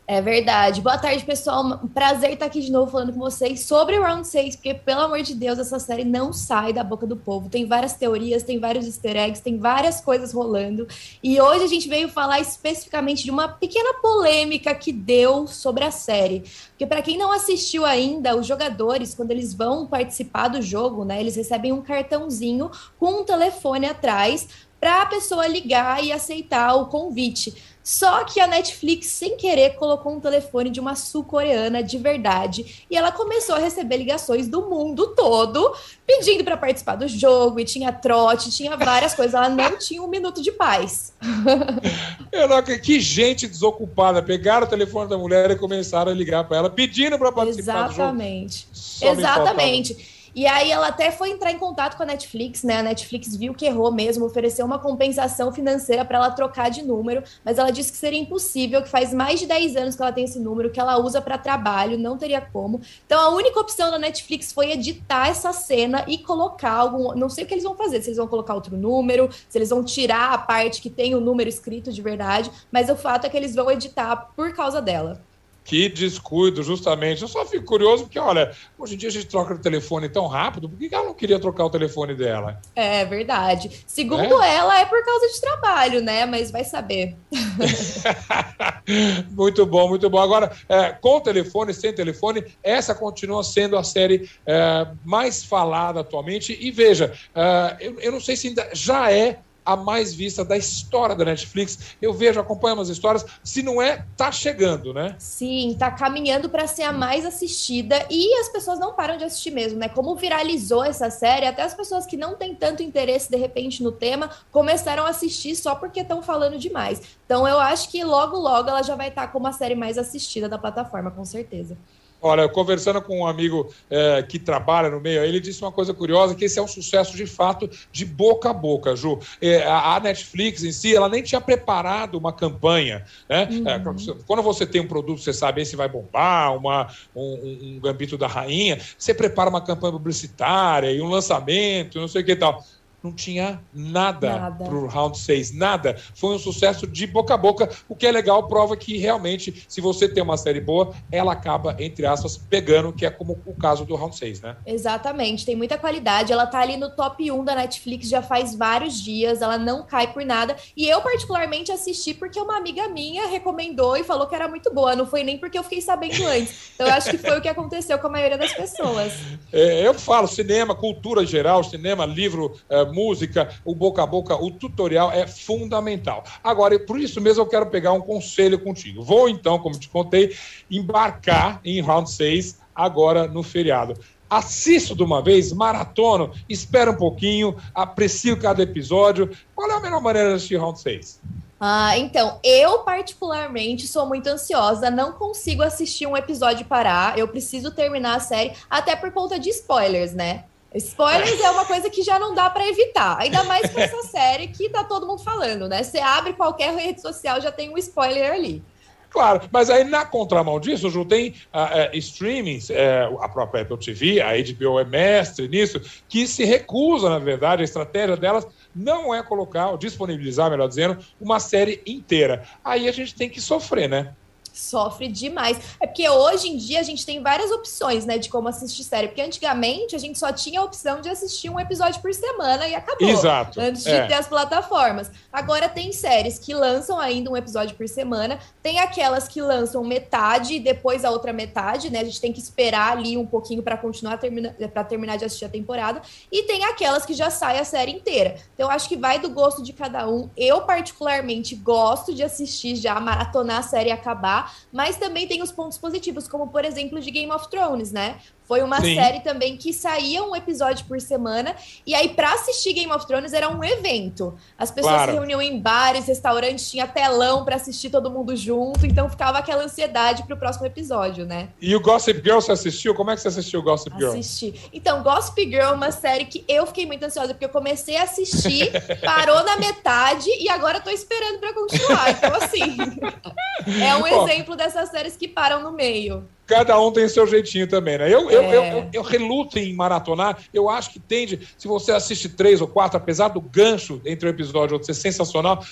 É 0.08 0.20
verdade. 0.20 0.82
Boa 0.82 0.98
tarde, 0.98 1.24
pessoal. 1.24 1.80
Prazer 1.94 2.34
estar 2.34 2.48
aqui 2.48 2.60
de 2.60 2.72
novo 2.72 2.92
falando 2.92 3.14
com 3.14 3.20
vocês 3.20 3.62
sobre 3.62 3.98
Round 3.98 4.28
6, 4.28 4.58
porque, 4.58 4.74
pelo 4.74 5.02
amor 5.02 5.22
de 5.22 5.34
Deus, 5.34 5.58
essa 5.58 5.80
série 5.80 6.04
não 6.04 6.34
sai 6.34 6.74
da 6.74 6.84
boca 6.84 7.08
do 7.08 7.16
povo. 7.16 7.48
Tem 7.48 7.66
várias 7.66 7.94
teorias, 7.94 8.44
tem 8.44 8.60
vários 8.60 8.86
easter 8.86 9.16
eggs, 9.16 9.42
tem 9.42 9.58
várias 9.58 10.02
coisas 10.02 10.34
rolando. 10.34 10.86
E 11.24 11.40
hoje 11.40 11.64
a 11.64 11.68
gente 11.68 11.88
veio 11.88 12.10
falar 12.10 12.42
especificamente 12.42 13.24
de 13.24 13.32
uma 13.32 13.48
pequena 13.48 13.94
polêmica 14.02 14.76
que 14.76 14.92
deu 14.92 15.48
sobre 15.48 15.86
a 15.86 15.92
série. 15.92 16.44
Porque, 16.72 16.86
para 16.86 17.02
quem 17.02 17.18
não 17.18 17.32
assistiu 17.32 17.86
ainda, 17.86 18.36
os 18.36 18.46
jogadores, 18.46 19.14
quando 19.14 19.32
eles 19.32 19.54
vão 19.54 19.88
participar 19.88 20.50
do 20.50 20.62
jogo, 20.62 21.06
né, 21.06 21.22
eles 21.22 21.38
recebem 21.38 21.72
um 21.72 21.82
cartãozinho 21.82 22.70
com 23.00 23.22
um 23.22 23.24
telefone 23.24 23.86
atrás 23.86 24.48
para 24.82 25.04
a 25.04 25.06
pessoa 25.06 25.48
ligar 25.48 26.04
e 26.04 26.12
aceitar 26.12 26.74
o 26.74 26.88
convite. 26.88 27.54
Só 27.84 28.24
que 28.24 28.40
a 28.40 28.48
Netflix, 28.48 29.08
sem 29.08 29.36
querer, 29.36 29.76
colocou 29.76 30.14
um 30.14 30.20
telefone 30.20 30.70
de 30.70 30.80
uma 30.80 30.96
sul-coreana 30.96 31.82
de 31.82 31.98
verdade 31.98 32.86
e 32.90 32.96
ela 32.96 33.12
começou 33.12 33.56
a 33.56 33.60
receber 33.60 33.98
ligações 33.98 34.48
do 34.48 34.70
mundo 34.70 35.16
todo 35.16 35.76
pedindo 36.06 36.44
para 36.44 36.58
participar 36.58 36.96
do 36.96 37.08
jogo 37.08 37.60
e 37.60 37.66
tinha 37.66 37.92
trote, 37.92 38.52
tinha 38.52 38.78
várias 38.78 39.14
coisas. 39.14 39.34
Ela 39.34 39.50
não 39.50 39.78
tinha 39.78 40.02
um 40.02 40.08
minuto 40.08 40.42
de 40.42 40.52
paz. 40.52 41.14
Eu 42.32 42.48
não, 42.48 42.62
que 42.62 43.00
gente 43.00 43.48
desocupada. 43.48 44.22
Pegaram 44.22 44.68
o 44.68 44.70
telefone 44.70 45.10
da 45.10 45.18
mulher 45.18 45.52
e 45.52 45.56
começaram 45.56 46.12
a 46.12 46.16
ligar 46.16 46.44
para 46.44 46.58
ela 46.58 46.70
pedindo 46.70 47.18
para 47.18 47.32
participar 47.32 47.90
Exatamente. 47.90 48.68
do 48.72 49.06
jogo. 49.06 49.20
Exatamente. 49.20 50.21
E 50.34 50.48
aí 50.48 50.72
ela 50.72 50.88
até 50.88 51.12
foi 51.12 51.30
entrar 51.32 51.52
em 51.52 51.60
contato 51.60 51.98
com 51.98 52.04
a 52.04 52.06
Netflix, 52.06 52.64
né? 52.64 52.78
A 52.80 52.84
Netflix 52.84 53.36
viu 53.36 53.54
que 53.54 53.66
errou 53.66 53.92
mesmo, 53.92 54.26
ofereceu 54.26 54.66
uma 54.66 54.80
compensação 54.80 55.52
financeira 55.52 56.06
para 56.06 56.18
ela 56.18 56.32
trocar 56.32 56.70
de 56.70 56.82
número, 56.84 57.22
mas 57.44 57.58
ela 57.58 57.70
disse 57.70 57.92
que 57.92 57.98
seria 57.98 58.20
impossível, 58.20 58.82
que 58.82 58.90
faz 58.90 59.14
mais 59.14 59.42
de 59.42 59.46
10 59.46 59.76
anos 59.76 59.96
que 59.96 60.02
ela 60.02 60.12
tem 60.12 60.24
esse 60.24 60.40
número, 60.40 60.72
que 60.72 60.80
ela 60.80 60.98
usa 60.98 61.22
para 61.22 61.38
trabalho, 61.38 61.98
não 61.98 62.18
teria 62.18 62.40
como. 62.40 62.80
Então 63.06 63.20
a 63.20 63.30
única 63.30 63.60
opção 63.60 63.92
da 63.92 64.00
Netflix 64.00 64.54
foi 64.54 64.72
editar 64.72 65.28
essa 65.28 65.52
cena 65.52 66.06
e 66.08 66.18
colocar 66.18 66.72
algum, 66.72 67.14
não 67.14 67.30
sei 67.30 67.44
o 67.44 67.48
que 67.48 67.54
eles 67.54 67.66
vão 67.66 67.76
fazer, 67.76 68.02
se 68.02 68.08
eles 68.08 68.18
vão 68.18 68.28
colocar 68.28 68.56
outro 68.56 68.78
número, 68.78 69.30
se 69.50 69.58
eles 69.58 69.70
vão 69.70 69.84
tirar 69.84 70.34
a 70.34 70.38
parte 70.38 70.82
que 70.82 70.90
tem 70.90 71.14
o 71.14 71.20
número 71.20 71.50
escrito 71.50 71.92
de 71.92 72.02
verdade, 72.02 72.50
mas 72.72 72.90
o 72.90 72.96
fato 72.96 73.26
é 73.26 73.30
que 73.30 73.36
eles 73.36 73.54
vão 73.54 73.70
editar 73.70 74.16
por 74.36 74.54
causa 74.54 74.82
dela. 74.82 75.31
Que 75.64 75.88
descuido, 75.88 76.64
justamente. 76.64 77.22
Eu 77.22 77.28
só 77.28 77.46
fico 77.46 77.66
curioso 77.66 78.04
porque, 78.04 78.20
olha, 78.20 78.52
hoje 78.78 78.96
em 78.96 78.98
dia 78.98 79.10
a 79.10 79.12
gente 79.12 79.28
troca 79.28 79.54
o 79.54 79.60
telefone 79.60 80.10
tão 80.10 80.28
rápido, 80.28 80.68
por 80.68 80.78
que 80.78 80.94
ela 80.94 81.06
não 81.06 81.14
queria 81.14 81.40
trocar 81.40 81.66
o 81.66 81.70
telefone 81.70 82.16
dela? 82.16 82.60
É 82.76 83.06
verdade. 83.06 83.84
Segundo 83.86 84.42
é? 84.42 84.56
ela, 84.56 84.80
é 84.80 84.86
por 84.86 85.04
causa 85.06 85.28
de 85.28 85.40
trabalho, 85.40 86.02
né? 86.02 86.26
Mas 86.26 86.52
vai 86.52 86.64
saber. 86.64 87.16
muito 89.32 89.66
bom, 89.66 89.88
muito 89.88 90.10
bom. 90.10 90.20
Agora, 90.20 90.52
é, 90.68 90.90
com 90.92 91.22
telefone, 91.22 91.74
sem 91.74 91.94
telefone, 91.94 92.44
essa 92.64 92.96
continua 92.96 93.44
sendo 93.44 93.78
a 93.78 93.84
série 93.84 94.30
é, 94.46 94.88
mais 95.06 95.44
falada 95.44 96.00
atualmente. 96.02 96.58
E 96.60 96.72
veja, 96.72 97.14
é, 97.36 97.78
eu, 97.80 98.00
eu 98.00 98.12
não 98.12 98.20
sei 98.20 98.36
se 98.36 98.48
ainda 98.48 98.70
já 98.74 99.12
é 99.12 99.40
a 99.66 99.76
mais 99.76 100.14
vista 100.14 100.44
da 100.44 100.58
história 100.58 101.16
da 101.16 101.26
Netflix. 101.26 101.96
Eu 102.02 102.14
vejo, 102.14 102.40
acompanho 102.40 102.80
as 102.80 102.90
histórias. 102.90 103.26
Se 103.44 103.62
não 103.62 103.82
é, 103.82 104.06
tá 104.18 104.32
chegando, 104.32 104.94
né? 104.94 105.16
Sim, 105.20 105.76
tá 105.78 105.92
caminhando 105.92 106.50
para 106.50 106.68
ser 106.68 106.84
a 106.84 106.92
mais 106.92 107.26
assistida 107.26 108.06
e 108.10 108.34
as 108.40 108.50
pessoas 108.50 108.80
não 108.80 108.94
param 108.94 109.18
de 109.18 109.24
assistir 109.24 109.52
mesmo, 109.52 109.80
né? 109.80 109.90
Como 109.90 110.16
viralizou 110.16 110.84
essa 110.84 111.10
série, 111.10 111.46
até 111.46 111.64
as 111.64 111.74
pessoas 111.74 112.06
que 112.06 112.18
não 112.18 112.36
têm 112.36 112.56
tanto 112.56 112.84
interesse 112.84 113.30
de 113.30 113.38
repente 113.38 113.84
no 113.84 113.92
tema 113.92 114.30
começaram 114.52 115.06
a 115.06 115.10
assistir 115.10 115.56
só 115.56 115.76
porque 115.76 116.02
estão 116.02 116.22
falando 116.22 116.58
demais. 116.58 117.02
Então 117.26 117.48
eu 117.48 117.60
acho 117.60 117.90
que 117.90 118.04
logo 118.04 118.38
logo 118.38 118.70
ela 118.70 118.82
já 118.82 118.96
vai 118.96 119.10
estar 119.10 119.28
tá 119.28 119.28
como 119.28 119.48
a 119.48 119.52
série 119.52 119.76
mais 119.76 119.98
assistida 119.98 120.50
da 120.50 120.58
plataforma, 120.58 121.12
com 121.12 121.24
certeza. 121.24 121.78
Olha, 122.22 122.48
conversando 122.48 123.02
com 123.02 123.22
um 123.22 123.26
amigo 123.26 123.74
é, 123.90 124.22
que 124.22 124.38
trabalha 124.38 124.90
no 124.90 125.00
meio, 125.00 125.24
ele 125.24 125.40
disse 125.40 125.62
uma 125.64 125.72
coisa 125.72 125.92
curiosa, 125.92 126.36
que 126.36 126.46
esse 126.46 126.60
é 126.60 126.62
um 126.62 126.68
sucesso 126.68 127.18
de 127.18 127.26
fato 127.26 127.68
de 127.92 128.06
boca 128.06 128.52
a 128.52 128.54
boca, 128.54 128.96
Ju. 128.96 129.20
É, 129.42 129.64
a, 129.64 130.00
Netflix 130.00 130.64
em 130.64 130.72
si, 130.72 130.96
ela 130.96 131.10
nem 131.10 131.24
tinha 131.24 131.42
preparado 131.42 132.16
uma 132.16 132.32
campanha. 132.32 133.04
Né? 133.28 133.48
Uhum. 133.50 133.68
É, 133.68 133.80
quando 134.26 134.44
você 134.44 134.68
tem 134.68 134.82
um 134.82 134.88
produto, 134.88 135.20
você 135.22 135.34
sabe 135.34 135.66
se 135.66 135.76
vai 135.76 135.90
bombar, 135.90 136.56
uma, 136.56 136.88
um, 137.16 137.78
um 137.78 137.80
gambito 137.80 138.18
da 138.18 138.28
rainha, 138.28 138.80
você 138.98 139.14
prepara 139.14 139.50
uma 139.50 139.62
campanha 139.62 139.94
publicitária 139.94 140.92
e 140.92 141.02
um 141.02 141.10
lançamento, 141.10 142.00
não 142.00 142.08
sei 142.08 142.22
o 142.22 142.26
que 142.26 142.36
tal 142.36 142.64
não 143.04 143.12
tinha 143.12 143.62
nada, 143.74 144.56
para 144.58 144.76
o 144.76 144.88
round 144.88 145.18
6, 145.18 145.54
nada. 145.54 145.96
Foi 146.16 146.36
um 146.36 146.40
sucesso 146.40 146.86
de 146.86 147.08
boca 147.08 147.34
a 147.34 147.38
boca, 147.38 147.70
o 147.90 147.96
que 147.96 148.06
é 148.06 148.12
legal, 148.12 148.48
prova 148.48 148.78
que 148.78 148.98
realmente, 148.98 149.66
se 149.68 149.82
você 149.82 150.08
tem 150.08 150.22
uma 150.22 150.38
série 150.38 150.62
boa, 150.62 150.94
ela 151.12 151.34
acaba, 151.34 151.76
entre 151.80 152.06
aspas, 152.06 152.38
pegando, 152.38 152.94
que 152.94 153.06
é 153.06 153.10
como 153.10 153.40
o 153.46 153.54
caso 153.54 153.86
do 153.86 153.96
round 153.96 154.16
6, 154.16 154.42
né? 154.42 154.56
Exatamente, 154.66 155.46
tem 155.46 155.56
muita 155.56 155.78
qualidade. 155.78 156.32
Ela 156.32 156.46
tá 156.46 156.60
ali 156.60 156.78
no 156.78 156.90
top 156.92 157.32
1 157.32 157.44
da 157.44 157.56
Netflix 157.56 158.08
já 158.08 158.22
faz 158.22 158.56
vários 158.56 159.02
dias, 159.02 159.42
ela 159.42 159.58
não 159.58 159.84
cai 159.84 160.14
por 160.14 160.24
nada. 160.24 160.56
E 160.76 160.88
eu, 160.88 161.02
particularmente, 161.02 161.72
assisti 161.72 162.14
porque 162.14 162.40
uma 162.40 162.58
amiga 162.58 162.88
minha 162.90 163.28
recomendou 163.28 163.98
e 163.98 164.04
falou 164.04 164.28
que 164.28 164.36
era 164.36 164.48
muito 164.48 164.74
boa. 164.74 164.96
Não 164.96 165.06
foi 165.06 165.24
nem 165.24 165.38
porque 165.38 165.58
eu 165.58 165.64
fiquei 165.64 165.82
sabendo 165.82 166.26
antes. 166.28 166.72
Então, 166.76 166.88
eu 166.88 166.94
acho 166.94 167.10
que 167.10 167.18
foi 167.18 167.38
o 167.38 167.42
que 167.42 167.50
aconteceu 167.50 167.98
com 167.98 168.08
a 168.08 168.10
maioria 168.10 168.38
das 168.38 168.54
pessoas. 168.54 169.14
É, 169.52 169.88
eu 169.88 169.94
falo, 169.94 170.28
cinema, 170.28 170.76
cultura 170.76 171.26
geral, 171.26 171.64
cinema, 171.64 172.06
livro. 172.06 172.58
É, 172.70 172.86
música, 172.92 173.50
o 173.66 173.74
boca 173.74 174.04
a 174.04 174.06
boca, 174.06 174.36
o 174.36 174.52
tutorial 174.52 175.12
é 175.12 175.26
fundamental. 175.26 176.24
Agora, 176.44 176.78
por 176.80 177.00
isso 177.00 177.20
mesmo 177.22 177.42
eu 177.42 177.48
quero 177.48 177.68
pegar 177.68 177.94
um 177.94 178.02
conselho 178.02 178.60
contigo. 178.60 179.04
Vou 179.04 179.30
então, 179.30 179.60
como 179.60 179.80
te 179.80 179.90
contei, 179.90 180.36
embarcar 180.70 181.60
em 181.64 181.82
round 181.82 182.10
6 182.10 182.60
agora 182.76 183.28
no 183.28 183.44
feriado 183.44 183.96
assisto 184.32 184.96
de 184.96 185.04
uma 185.04 185.22
vez, 185.22 185.52
maratono, 185.52 186.32
espera 186.48 186.92
um 186.92 186.96
pouquinho, 186.96 187.58
aprecio 187.76 188.40
cada 188.40 188.64
episódio. 188.64 189.30
Qual 189.54 189.70
é 189.70 189.74
a 189.74 189.80
melhor 189.82 190.02
maneira 190.02 190.30
de 190.30 190.36
assistir 190.36 190.56
Round 190.56 190.80
6? 190.80 191.20
Ah, 191.60 191.98
então, 191.98 192.40
eu 192.42 192.80
particularmente 192.80 193.86
sou 193.88 194.08
muito 194.08 194.26
ansiosa, 194.28 194.90
não 194.90 195.12
consigo 195.12 195.62
assistir 195.62 196.08
um 196.08 196.18
episódio 196.18 196.66
parar, 196.66 197.20
eu 197.20 197.28
preciso 197.28 197.70
terminar 197.72 198.16
a 198.16 198.20
série, 198.20 198.54
até 198.70 198.96
por 198.96 199.12
conta 199.12 199.38
de 199.38 199.50
spoilers, 199.50 200.14
né? 200.14 200.46
Spoilers 200.74 201.40
é 201.42 201.50
uma 201.52 201.66
coisa 201.66 201.90
que 201.90 202.02
já 202.02 202.18
não 202.18 202.34
dá 202.34 202.50
para 202.50 202.68
evitar, 202.68 203.18
ainda 203.20 203.44
mais 203.44 203.70
com 203.70 203.80
essa 203.80 204.02
série 204.08 204.48
que 204.48 204.70
tá 204.70 204.84
todo 204.84 205.06
mundo 205.06 205.22
falando, 205.22 205.68
né? 205.68 205.84
Você 205.84 206.00
abre 206.00 206.34
qualquer 206.34 206.74
rede 206.74 207.02
social, 207.02 207.42
já 207.42 207.52
tem 207.52 207.70
um 207.70 207.78
spoiler 207.78 208.32
ali. 208.32 208.64
Claro, 209.12 209.42
mas 209.52 209.70
aí 209.70 209.84
na 209.84 210.06
contramão 210.06 210.58
disso, 210.58 210.90
Ju, 210.90 211.04
tem 211.04 211.32
uh, 211.54 211.94
uh, 211.94 211.98
streamings, 211.98 212.70
uh, 212.70 213.20
a 213.20 213.28
própria 213.28 213.64
Apple 213.64 213.78
TV, 213.78 214.22
a 214.22 214.32
HBO 214.32 214.80
é 214.80 214.86
mestre 214.86 215.50
nisso, 215.50 215.82
que 216.08 216.26
se 216.26 216.46
recusa, 216.46 217.10
na 217.10 217.20
verdade, 217.20 217.62
a 217.62 217.66
estratégia 217.66 218.16
delas 218.16 218.48
não 218.74 219.14
é 219.14 219.22
colocar, 219.22 219.70
ou 219.70 219.78
disponibilizar, 219.78 220.50
melhor 220.50 220.70
dizendo, 220.70 220.98
uma 221.20 221.42
série 221.42 221.82
inteira. 221.86 222.44
Aí 222.64 222.88
a 222.88 222.92
gente 222.94 223.14
tem 223.14 223.30
que 223.30 223.42
sofrer, 223.42 223.90
né? 223.90 224.14
Sofre 224.62 225.08
demais. 225.08 225.60
É 225.80 225.88
porque 225.88 226.08
hoje 226.08 226.50
em 226.50 226.58
dia 226.58 226.80
a 226.80 226.84
gente 226.84 227.06
tem 227.06 227.22
várias 227.22 227.52
opções, 227.52 228.06
né, 228.06 228.18
de 228.18 228.30
como 228.30 228.48
assistir 228.48 228.84
série. 228.84 229.08
Porque 229.08 229.22
antigamente 229.22 229.96
a 229.96 230.00
gente 230.00 230.20
só 230.20 230.32
tinha 230.32 230.60
a 230.60 230.64
opção 230.64 231.02
de 231.02 231.10
assistir 231.10 231.50
um 231.50 231.60
episódio 231.60 232.02
por 232.02 232.14
semana 232.14 232.68
e 232.68 232.76
acabou. 232.76 233.10
Exato. 233.10 233.60
Antes 233.60 233.84
de 233.84 233.90
é. 233.90 234.08
ter 234.08 234.14
as 234.14 234.28
plataformas. 234.28 235.12
Agora 235.34 235.68
tem 235.68 235.92
séries 235.92 236.38
que 236.38 236.54
lançam 236.54 237.00
ainda 237.00 237.32
um 237.32 237.36
episódio 237.36 237.76
por 237.76 237.88
semana. 237.88 238.40
Tem 238.62 238.80
aquelas 238.80 239.28
que 239.28 239.42
lançam 239.42 239.84
metade 239.84 240.56
e 240.56 240.60
depois 240.60 241.04
a 241.04 241.10
outra 241.10 241.34
metade, 241.34 241.90
né? 241.90 242.02
A 242.02 242.04
gente 242.04 242.22
tem 242.22 242.32
que 242.32 242.40
esperar 242.40 242.98
ali 242.98 243.18
um 243.18 243.26
pouquinho 243.26 243.64
para 243.64 243.76
continuar 243.78 244.18
termina, 244.18 244.56
para 244.72 244.84
terminar 244.84 245.18
de 245.18 245.26
assistir 245.26 245.46
a 245.46 245.50
temporada. 245.50 246.02
E 246.32 246.44
tem 246.44 246.64
aquelas 246.66 247.06
que 247.06 247.14
já 247.14 247.32
sai 247.32 247.58
a 247.58 247.64
série 247.64 247.92
inteira. 247.92 248.36
Então 248.54 248.70
acho 248.70 248.88
que 248.88 248.96
vai 248.96 249.20
do 249.20 249.30
gosto 249.30 249.64
de 249.64 249.74
cada 249.74 250.08
um. 250.08 250.30
Eu 250.38 250.62
particularmente 250.62 251.56
gosto 251.56 252.14
de 252.14 252.24
assistir 252.24 252.76
já 252.76 253.00
maratonar 253.00 253.60
a 253.60 253.64
série 253.64 253.90
e 253.90 253.92
acabar 253.92 254.51
mas 254.72 254.98
também 254.98 255.28
tem 255.28 255.42
os 255.42 255.52
pontos 255.52 255.78
positivos, 255.78 256.28
como 256.28 256.48
por 256.48 256.66
exemplo 256.66 257.00
de 257.00 257.12
Game 257.12 257.32
of 257.32 257.50
Thrones, 257.50 257.92
né? 257.92 258.20
Foi 258.52 258.62
uma 258.64 258.82
Sim. 258.82 258.96
série 258.96 259.22
também 259.22 259.56
que 259.56 259.72
saía 259.72 260.22
um 260.22 260.36
episódio 260.36 260.84
por 260.84 261.00
semana. 261.00 261.56
E 261.88 261.96
aí, 261.96 262.10
para 262.10 262.34
assistir 262.34 262.74
Game 262.74 262.92
of 262.92 263.08
Thrones, 263.08 263.32
era 263.32 263.48
um 263.48 263.64
evento. 263.64 264.38
As 264.58 264.70
pessoas 264.70 264.94
claro. 264.94 265.12
se 265.14 265.18
reuniam 265.18 265.42
em 265.42 265.58
bares, 265.58 266.06
restaurantes, 266.06 266.70
tinha 266.70 266.86
telão 266.86 267.46
para 267.46 267.56
assistir 267.56 267.90
todo 267.90 268.12
mundo 268.12 268.36
junto. 268.36 268.86
Então 268.86 269.10
ficava 269.10 269.38
aquela 269.38 269.64
ansiedade 269.64 270.24
pro 270.24 270.36
próximo 270.36 270.66
episódio, 270.66 271.26
né? 271.26 271.48
E 271.62 271.74
o 271.74 271.80
Gossip 271.80 272.22
Girl 272.22 272.42
você 272.42 272.52
assistiu? 272.52 272.94
Como 272.94 273.10
é 273.10 273.16
que 273.16 273.22
você 273.22 273.30
assistiu 273.30 273.62
o 273.62 273.64
Gossip 273.64 273.96
Girl? 273.96 274.12
Assisti. 274.12 274.70
Então, 274.74 275.02
Gossip 275.02 275.42
Girl 275.46 275.68
é 275.70 275.72
uma 275.72 275.92
série 275.92 276.26
que 276.26 276.44
eu 276.46 276.68
fiquei 276.68 276.86
muito 276.86 277.06
ansiosa, 277.06 277.34
porque 277.34 277.46
eu 277.46 277.50
comecei 277.50 277.96
a 277.96 278.04
assistir, 278.04 278.70
parou 279.02 279.46
na 279.46 279.56
metade 279.56 280.30
e 280.30 280.50
agora 280.50 280.82
tô 280.82 280.90
esperando 280.90 281.40
para 281.40 281.54
continuar. 281.54 282.12
Então, 282.12 282.36
assim, 282.36 282.76
é 283.82 283.96
um 283.96 284.02
Bom, 284.02 284.28
exemplo 284.28 284.58
dessas 284.58 284.90
séries 284.90 285.16
que 285.16 285.30
param 285.30 285.64
no 285.64 285.72
meio 285.72 286.28
cada 286.52 286.78
um 286.82 286.92
tem 286.92 287.08
seu 287.08 287.26
jeitinho 287.26 287.66
também, 287.66 287.98
né? 287.98 288.14
Eu, 288.14 288.30
é. 288.30 288.36
eu, 288.36 288.44
eu, 288.44 288.64
eu, 288.64 288.90
eu, 288.92 289.02
reluto 289.02 289.58
em 289.58 289.74
maratonar. 289.74 290.38
Eu 290.54 290.70
acho 290.70 290.92
que 290.92 291.00
tende, 291.00 291.48
se 291.58 291.66
você 291.66 291.94
assiste 291.94 292.28
três 292.28 292.60
ou 292.60 292.68
quatro, 292.68 292.98
apesar 292.98 293.30
do 293.30 293.40
gancho 293.40 294.02
entre 294.06 294.28
um 294.28 294.32
episódio 294.32 294.74
e 294.74 294.76
outro 294.76 294.94
ser 294.94 295.00
sensacional, 295.00 295.64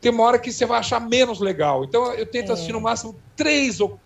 tem 0.00 0.12
uma 0.12 0.22
hora 0.22 0.38
que 0.38 0.52
você 0.52 0.64
vai 0.64 0.78
achar 0.78 1.00
menos 1.00 1.40
legal. 1.40 1.84
Então 1.84 2.14
eu 2.14 2.24
tento 2.24 2.50
é. 2.50 2.52
assistir 2.52 2.72
no 2.72 2.80
máximo 2.80 3.16
três 3.34 3.80
ou 3.80 3.98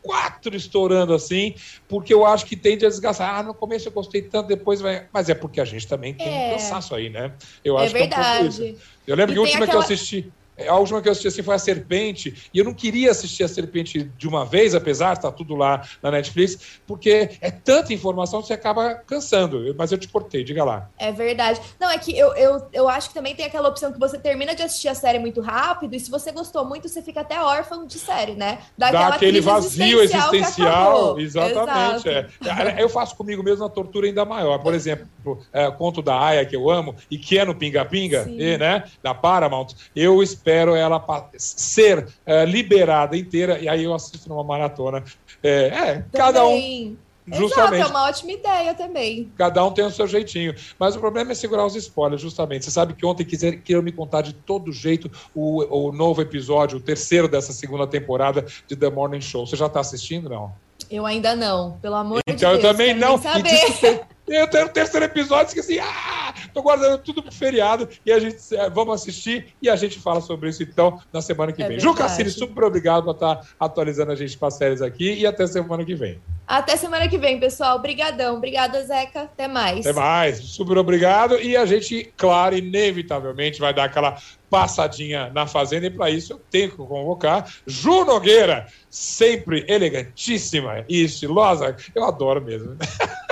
quatro 0.00 0.56
estourando 0.56 1.14
assim, 1.14 1.54
porque 1.86 2.12
eu 2.12 2.26
acho 2.26 2.46
que 2.46 2.56
tende 2.56 2.86
a 2.86 2.88
desgastar. 2.88 3.38
Ah, 3.38 3.42
no 3.42 3.52
começo 3.52 3.88
eu 3.88 3.92
gostei 3.92 4.22
tanto, 4.22 4.48
depois 4.48 4.80
vai. 4.80 5.06
Mas 5.12 5.28
é 5.28 5.34
porque 5.34 5.60
a 5.60 5.64
gente 5.66 5.86
também 5.86 6.14
tem 6.14 6.26
é. 6.26 6.48
um 6.48 6.50
cansaço 6.52 6.94
aí, 6.94 7.10
né? 7.10 7.32
Eu 7.62 7.78
é 7.78 7.84
acho 7.84 7.92
verdade. 7.92 8.14
que 8.14 8.20
é 8.20 8.32
um 8.32 8.38
pouco 8.38 8.48
isso. 8.48 8.82
Eu 9.06 9.16
lembro 9.16 9.32
e 9.32 9.34
que 9.34 9.38
a 9.38 9.42
última 9.42 9.64
aquela... 9.64 9.84
que 9.84 9.92
eu 9.92 9.94
assisti. 9.94 10.32
A 10.68 10.78
última 10.78 11.02
que 11.02 11.08
eu 11.08 11.12
assisti 11.12 11.28
assim 11.28 11.42
foi 11.42 11.54
a 11.54 11.58
Serpente, 11.58 12.48
e 12.54 12.58
eu 12.58 12.64
não 12.64 12.72
queria 12.72 13.10
assistir 13.10 13.42
a 13.42 13.48
Serpente 13.48 14.04
de 14.16 14.28
uma 14.28 14.44
vez, 14.44 14.74
apesar 14.74 15.12
de 15.12 15.18
estar 15.18 15.32
tudo 15.32 15.56
lá 15.56 15.82
na 16.00 16.12
Netflix, 16.12 16.80
porque 16.86 17.30
é 17.40 17.50
tanta 17.50 17.92
informação 17.92 18.40
que 18.40 18.46
você 18.46 18.52
acaba 18.52 18.94
cansando. 18.94 19.74
Mas 19.76 19.90
eu 19.90 19.98
te 19.98 20.06
cortei, 20.06 20.44
diga 20.44 20.62
lá. 20.64 20.88
É 20.96 21.10
verdade. 21.10 21.60
Não, 21.80 21.90
é 21.90 21.98
que 21.98 22.16
eu, 22.16 22.32
eu, 22.34 22.66
eu 22.72 22.88
acho 22.88 23.08
que 23.08 23.14
também 23.14 23.34
tem 23.34 23.46
aquela 23.46 23.68
opção 23.68 23.92
que 23.92 23.98
você 23.98 24.16
termina 24.16 24.54
de 24.54 24.62
assistir 24.62 24.88
a 24.88 24.94
série 24.94 25.18
muito 25.18 25.40
rápido, 25.40 25.94
e 25.96 26.00
se 26.00 26.10
você 26.10 26.30
gostou 26.30 26.64
muito, 26.64 26.88
você 26.88 27.02
fica 27.02 27.22
até 27.22 27.40
órfão 27.40 27.84
de 27.84 27.98
série, 27.98 28.34
né? 28.34 28.60
Dá, 28.78 28.92
Dá 28.92 29.08
aquele 29.08 29.40
vazio 29.40 30.00
existencial. 30.00 31.18
Exatamente. 31.18 32.08
É. 32.08 32.28
Eu 32.78 32.88
faço 32.88 33.16
comigo 33.16 33.42
mesmo 33.42 33.64
uma 33.64 33.70
tortura 33.70 34.06
ainda 34.06 34.24
maior. 34.24 34.58
Por 34.58 34.72
exemplo, 34.72 35.06
é, 35.52 35.68
conto 35.70 36.00
da 36.00 36.18
Aya, 36.18 36.44
que 36.44 36.54
eu 36.54 36.70
amo, 36.70 36.94
e 37.10 37.18
que 37.18 37.38
é 37.38 37.44
no 37.44 37.54
Pinga 37.54 37.84
Pinga, 37.84 38.24
e, 38.28 38.56
né? 38.56 38.84
Da 39.02 39.12
Paramount, 39.12 39.68
eu 39.96 40.22
espero 40.22 40.43
ela 40.50 41.04
ser 41.36 42.06
é, 42.26 42.44
liberada 42.44 43.16
inteira 43.16 43.58
e 43.58 43.68
aí 43.68 43.84
eu 43.84 43.94
assisto 43.94 44.28
numa 44.28 44.44
maratona. 44.44 45.02
É, 45.42 45.66
é 45.66 46.04
cada 46.12 46.46
um. 46.46 46.96
Justamente. 47.26 47.74
Exato, 47.74 47.74
é 47.74 47.86
uma 47.86 48.08
ótima 48.08 48.32
ideia 48.32 48.74
também. 48.74 49.32
Cada 49.38 49.64
um 49.64 49.72
tem 49.72 49.84
o 49.84 49.90
seu 49.90 50.06
jeitinho. 50.06 50.54
Mas 50.78 50.94
o 50.94 51.00
problema 51.00 51.32
é 51.32 51.34
segurar 51.34 51.64
os 51.64 51.74
spoilers, 51.74 52.20
justamente. 52.20 52.66
Você 52.66 52.70
sabe 52.70 52.92
que 52.92 53.06
ontem 53.06 53.24
quiseram 53.24 53.82
me 53.82 53.92
contar 53.92 54.20
de 54.20 54.34
todo 54.34 54.70
jeito 54.70 55.10
o, 55.34 55.88
o 55.88 55.92
novo 55.92 56.20
episódio, 56.20 56.78
o 56.78 56.80
terceiro 56.80 57.26
dessa 57.26 57.52
segunda 57.52 57.86
temporada 57.86 58.44
de 58.68 58.76
The 58.76 58.90
Morning 58.90 59.22
Show. 59.22 59.46
Você 59.46 59.56
já 59.56 59.66
está 59.66 59.80
assistindo, 59.80 60.28
não? 60.28 60.52
Eu 60.90 61.06
ainda 61.06 61.34
não, 61.34 61.78
pelo 61.80 61.94
amor 61.94 62.20
então, 62.26 62.34
de 62.34 62.40
Deus. 62.40 62.58
Então 62.58 62.70
eu 62.70 62.76
também 62.76 62.94
não. 62.94 63.18
E 64.28 64.34
eu 64.34 64.48
tenho 64.48 64.66
o 64.66 64.68
terceiro 64.68 65.06
episódio, 65.06 65.48
esqueci. 65.48 65.78
Ah! 65.78 66.13
Tô 66.54 66.62
guardando 66.62 66.98
tudo 66.98 67.20
pro 67.20 67.32
feriado 67.32 67.88
e 68.06 68.12
a 68.12 68.20
gente 68.20 68.36
é, 68.54 68.70
vamos 68.70 68.94
assistir 68.94 69.48
e 69.60 69.68
a 69.68 69.74
gente 69.74 69.98
fala 69.98 70.20
sobre 70.20 70.48
isso 70.48 70.62
então 70.62 71.00
na 71.12 71.20
semana 71.20 71.52
que 71.52 71.60
É 71.62 71.68
vem. 71.68 71.80
Ju 71.80 71.92
Cassini, 71.92 72.30
super 72.30 72.62
obrigado 72.62 73.02
por 73.04 73.10
estar 73.10 73.40
atualizando 73.58 74.12
a 74.12 74.14
gente 74.14 74.38
com 74.38 74.46
as 74.46 74.54
séries 74.54 74.80
aqui 74.80 75.14
e 75.14 75.26
até 75.26 75.46
semana 75.48 75.84
que 75.84 75.96
vem. 75.96 76.20
Até 76.46 76.76
semana 76.76 77.08
que 77.08 77.18
vem, 77.18 77.40
pessoal. 77.40 77.76
Obrigadão. 77.76 78.36
Obrigada, 78.36 78.82
Zeca. 78.84 79.22
Até 79.22 79.48
mais. 79.48 79.84
Até 79.84 79.98
mais, 79.98 80.38
super 80.38 80.78
obrigado. 80.78 81.40
E 81.40 81.56
a 81.56 81.66
gente, 81.66 82.12
claro, 82.16 82.56
inevitavelmente 82.56 83.58
vai 83.60 83.74
dar 83.74 83.84
aquela 83.84 84.16
passadinha 84.48 85.30
na 85.34 85.48
fazenda, 85.48 85.86
e 85.86 85.90
para 85.90 86.10
isso 86.10 86.34
eu 86.34 86.40
tenho 86.50 86.70
que 86.70 86.76
convocar 86.76 87.52
Ju 87.66 88.04
Nogueira, 88.04 88.68
sempre 88.88 89.64
elegantíssima 89.66 90.84
e 90.88 91.02
estilosa. 91.02 91.74
Eu 91.92 92.04
adoro 92.04 92.40
mesmo. 92.40 92.76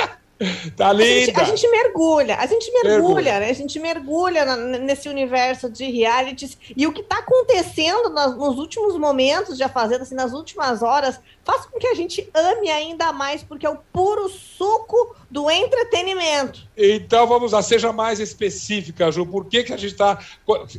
tá 0.76 0.90
A 0.90 0.94
gente, 0.94 1.40
a 1.40 1.44
gente 1.44 1.68
mergulha, 1.68 2.36
a 2.36 2.46
gente 2.46 2.70
mergulha, 2.72 2.98
Mergulha. 3.02 3.40
né? 3.40 3.50
A 3.50 3.52
gente 3.52 3.78
mergulha 3.78 4.44
na- 4.44 4.56
nesse 4.56 5.08
universo 5.08 5.68
de 5.70 5.90
realities. 5.90 6.56
E 6.76 6.86
o 6.86 6.92
que 6.92 7.00
está 7.00 7.18
acontecendo 7.18 8.10
nas- 8.10 8.36
nos 8.36 8.58
últimos 8.58 8.96
momentos 8.98 9.56
de 9.56 9.62
A 9.62 9.68
Fazenda, 9.68 10.02
assim, 10.02 10.14
nas 10.14 10.32
últimas 10.32 10.82
horas, 10.82 11.20
faz 11.44 11.66
com 11.66 11.78
que 11.78 11.86
a 11.86 11.94
gente 11.94 12.28
ame 12.34 12.70
ainda 12.70 13.12
mais, 13.12 13.42
porque 13.42 13.66
é 13.66 13.70
o 13.70 13.78
puro 13.92 14.28
suco 14.28 15.16
do 15.30 15.50
entretenimento. 15.50 16.60
Então 16.76 17.26
vamos 17.26 17.52
lá, 17.52 17.62
seja 17.62 17.92
mais 17.92 18.20
específica, 18.20 19.10
Ju. 19.10 19.26
Por 19.26 19.46
que, 19.46 19.64
que 19.64 19.72
a 19.72 19.76
gente 19.76 19.92
está 19.92 20.18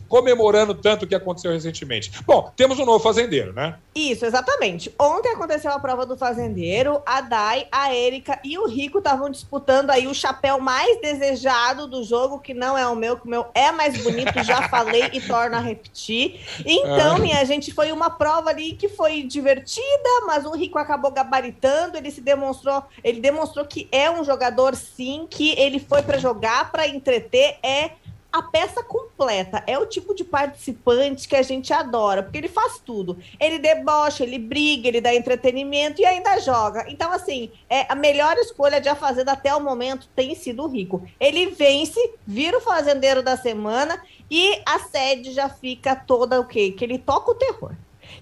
comemorando 0.08 0.74
tanto 0.76 1.06
o 1.06 1.08
que 1.08 1.16
aconteceu 1.16 1.52
recentemente? 1.52 2.12
Bom, 2.26 2.52
temos 2.56 2.80
um 2.80 2.86
novo 2.86 3.00
fazendeiro, 3.04 3.52
né? 3.54 3.78
Isso, 3.96 4.26
exatamente. 4.26 4.94
Ontem 5.00 5.30
aconteceu 5.30 5.72
a 5.72 5.80
prova 5.80 6.06
do 6.06 6.18
fazendeiro, 6.18 7.02
a 7.06 7.22
Dai, 7.22 7.68
a 7.72 7.94
Erika 7.94 8.40
e 8.44 8.58
o 8.58 8.68
Rico 8.68 8.98
estavam 9.00 9.30
disputando 9.30 9.90
aí 9.92 10.08
o 10.08 10.14
chapéu 10.14 10.60
mais 10.60 11.00
desejado 11.02 11.88
do 11.88 12.04
jogo, 12.04 12.40
que 12.40 12.54
não 12.54 12.78
é 12.78 12.88
o 12.88 12.96
meu, 12.96 13.18
que 13.18 13.26
o 13.26 13.30
meu 13.30 13.46
é 13.54 13.72
mais 13.72 14.02
bonito, 14.02 14.44
já 14.44 14.68
falei 14.70 15.10
e 15.14 15.22
torno 15.22 15.56
a 15.56 15.60
repetir. 15.60 16.40
Então, 16.66 17.16
Ah. 17.16 17.20
minha 17.20 17.44
gente, 17.46 17.74
foi 17.74 17.92
uma 17.92 18.10
prova 18.10 18.50
ali 18.50 18.74
que 18.74 18.88
foi 18.90 19.24
divertida, 19.24 20.10
mas 20.26 20.46
o 20.54 20.58
Rico 20.58 20.78
acabou 20.78 21.12
gabaritando, 21.12 21.98
ele 21.98 22.12
se 22.12 22.22
demonstrou, 22.22 22.84
ele 23.04 23.20
demonstrou 23.20 23.66
que 23.66 23.88
é 23.92 24.10
um 24.10 24.24
jogador 24.24 24.76
sim, 24.76 25.28
que 25.30 25.52
ele 25.60 25.80
foi 25.80 26.04
para 26.04 26.18
jogar, 26.18 26.72
para 26.72 26.88
entreter, 26.88 27.58
é 27.64 27.92
a 28.32 28.42
peça 28.42 28.84
completa. 28.84 29.64
É 29.68 29.78
o 29.78 29.86
tipo 29.86 30.16
de 30.16 30.24
participante 30.24 31.28
que 31.28 31.36
a 31.36 31.44
gente 31.44 31.72
adora, 31.72 32.24
porque 32.24 32.40
ele 32.40 32.48
faz 32.48 32.80
tudo. 32.84 33.18
Ele 33.40 33.60
debocha, 33.60 34.24
ele 34.24 34.40
briga, 34.40 34.88
ele 34.88 35.00
dá 35.00 35.14
entretenimento 35.14 36.02
e 36.02 36.06
ainda 36.06 36.40
joga. 36.40 36.86
Então, 36.90 37.12
assim, 37.12 37.52
é 37.70 37.86
a 37.88 37.94
melhor 37.94 38.36
escolha 38.38 38.82
de 38.82 38.90
A 38.90 38.96
Fazenda 38.96 39.34
até 39.34 39.54
o 39.56 39.62
momento 39.62 40.10
tem 40.16 40.34
sido 40.34 40.64
o 40.64 40.68
Rico. 40.68 41.08
Ele 41.20 41.48
vence, 41.48 42.00
vira 42.26 42.58
o 42.58 42.62
fazendeiro 42.62 43.22
da 43.22 43.38
semana 43.38 44.02
e 44.32 44.60
a 44.66 44.80
sede 44.80 45.32
já 45.32 45.48
fica 45.48 45.96
toda 45.96 46.40
o 46.40 46.46
quê? 46.48 46.72
Que 46.72 46.84
ele 46.84 46.98
toca 46.98 47.32
o 47.32 47.36
terror. 47.36 47.74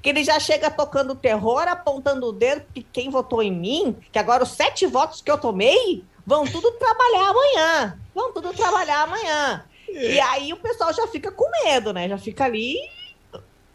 Que 0.02 0.10
ele 0.10 0.24
já 0.24 0.40
chega 0.40 0.70
tocando 0.70 1.16
terror, 1.16 1.68
apontando 1.68 2.28
o 2.28 2.32
dedo, 2.32 2.64
que 2.74 2.84
quem 2.84 3.10
votou 3.10 3.42
em 3.42 3.52
mim, 3.52 3.96
que 4.12 4.20
agora 4.20 4.44
os 4.44 4.50
sete 4.52 4.86
votos 4.86 5.22
que 5.22 5.32
eu 5.32 5.38
tomei, 5.38 6.04
vão 6.26 6.46
tudo 6.46 6.72
trabalhar 6.74 7.30
amanhã. 7.30 8.00
Vão 8.14 8.32
tudo 8.32 8.54
trabalhar 8.54 9.04
amanhã. 9.04 9.64
E 9.90 10.20
aí 10.20 10.54
o 10.54 10.58
pessoal 10.58 10.94
já 10.94 11.08
fica 11.08 11.32
com 11.32 11.50
medo, 11.66 11.92
né? 11.92 12.08
Já 12.08 12.18
fica 12.18 12.46
ali 12.46 12.78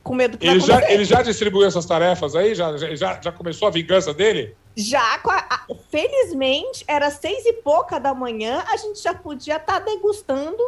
com 0.03 0.15
medo 0.15 0.39
que 0.39 0.47
Ele 0.47 0.61
já, 0.61 0.75
acontecer. 0.77 0.95
ele 0.95 1.05
já 1.05 1.21
distribuiu 1.23 1.67
essas 1.67 1.85
tarefas 1.85 2.37
aí? 2.37 2.55
Já, 2.55 2.77
já, 2.95 3.21
já 3.21 3.33
começou 3.33 3.67
a 3.67 3.71
vingança 3.73 4.15
dele? 4.15 4.57
Já, 4.77 5.03
a- 5.25 5.67
felizmente, 5.91 6.85
era 6.87 7.11
seis 7.11 7.45
e 7.45 7.53
pouca 7.55 7.99
da 7.99 8.15
manhã, 8.15 8.63
a 8.69 8.77
gente 8.77 9.03
já 9.03 9.13
podia 9.15 9.57
estar 9.57 9.81
degustando 9.81 10.63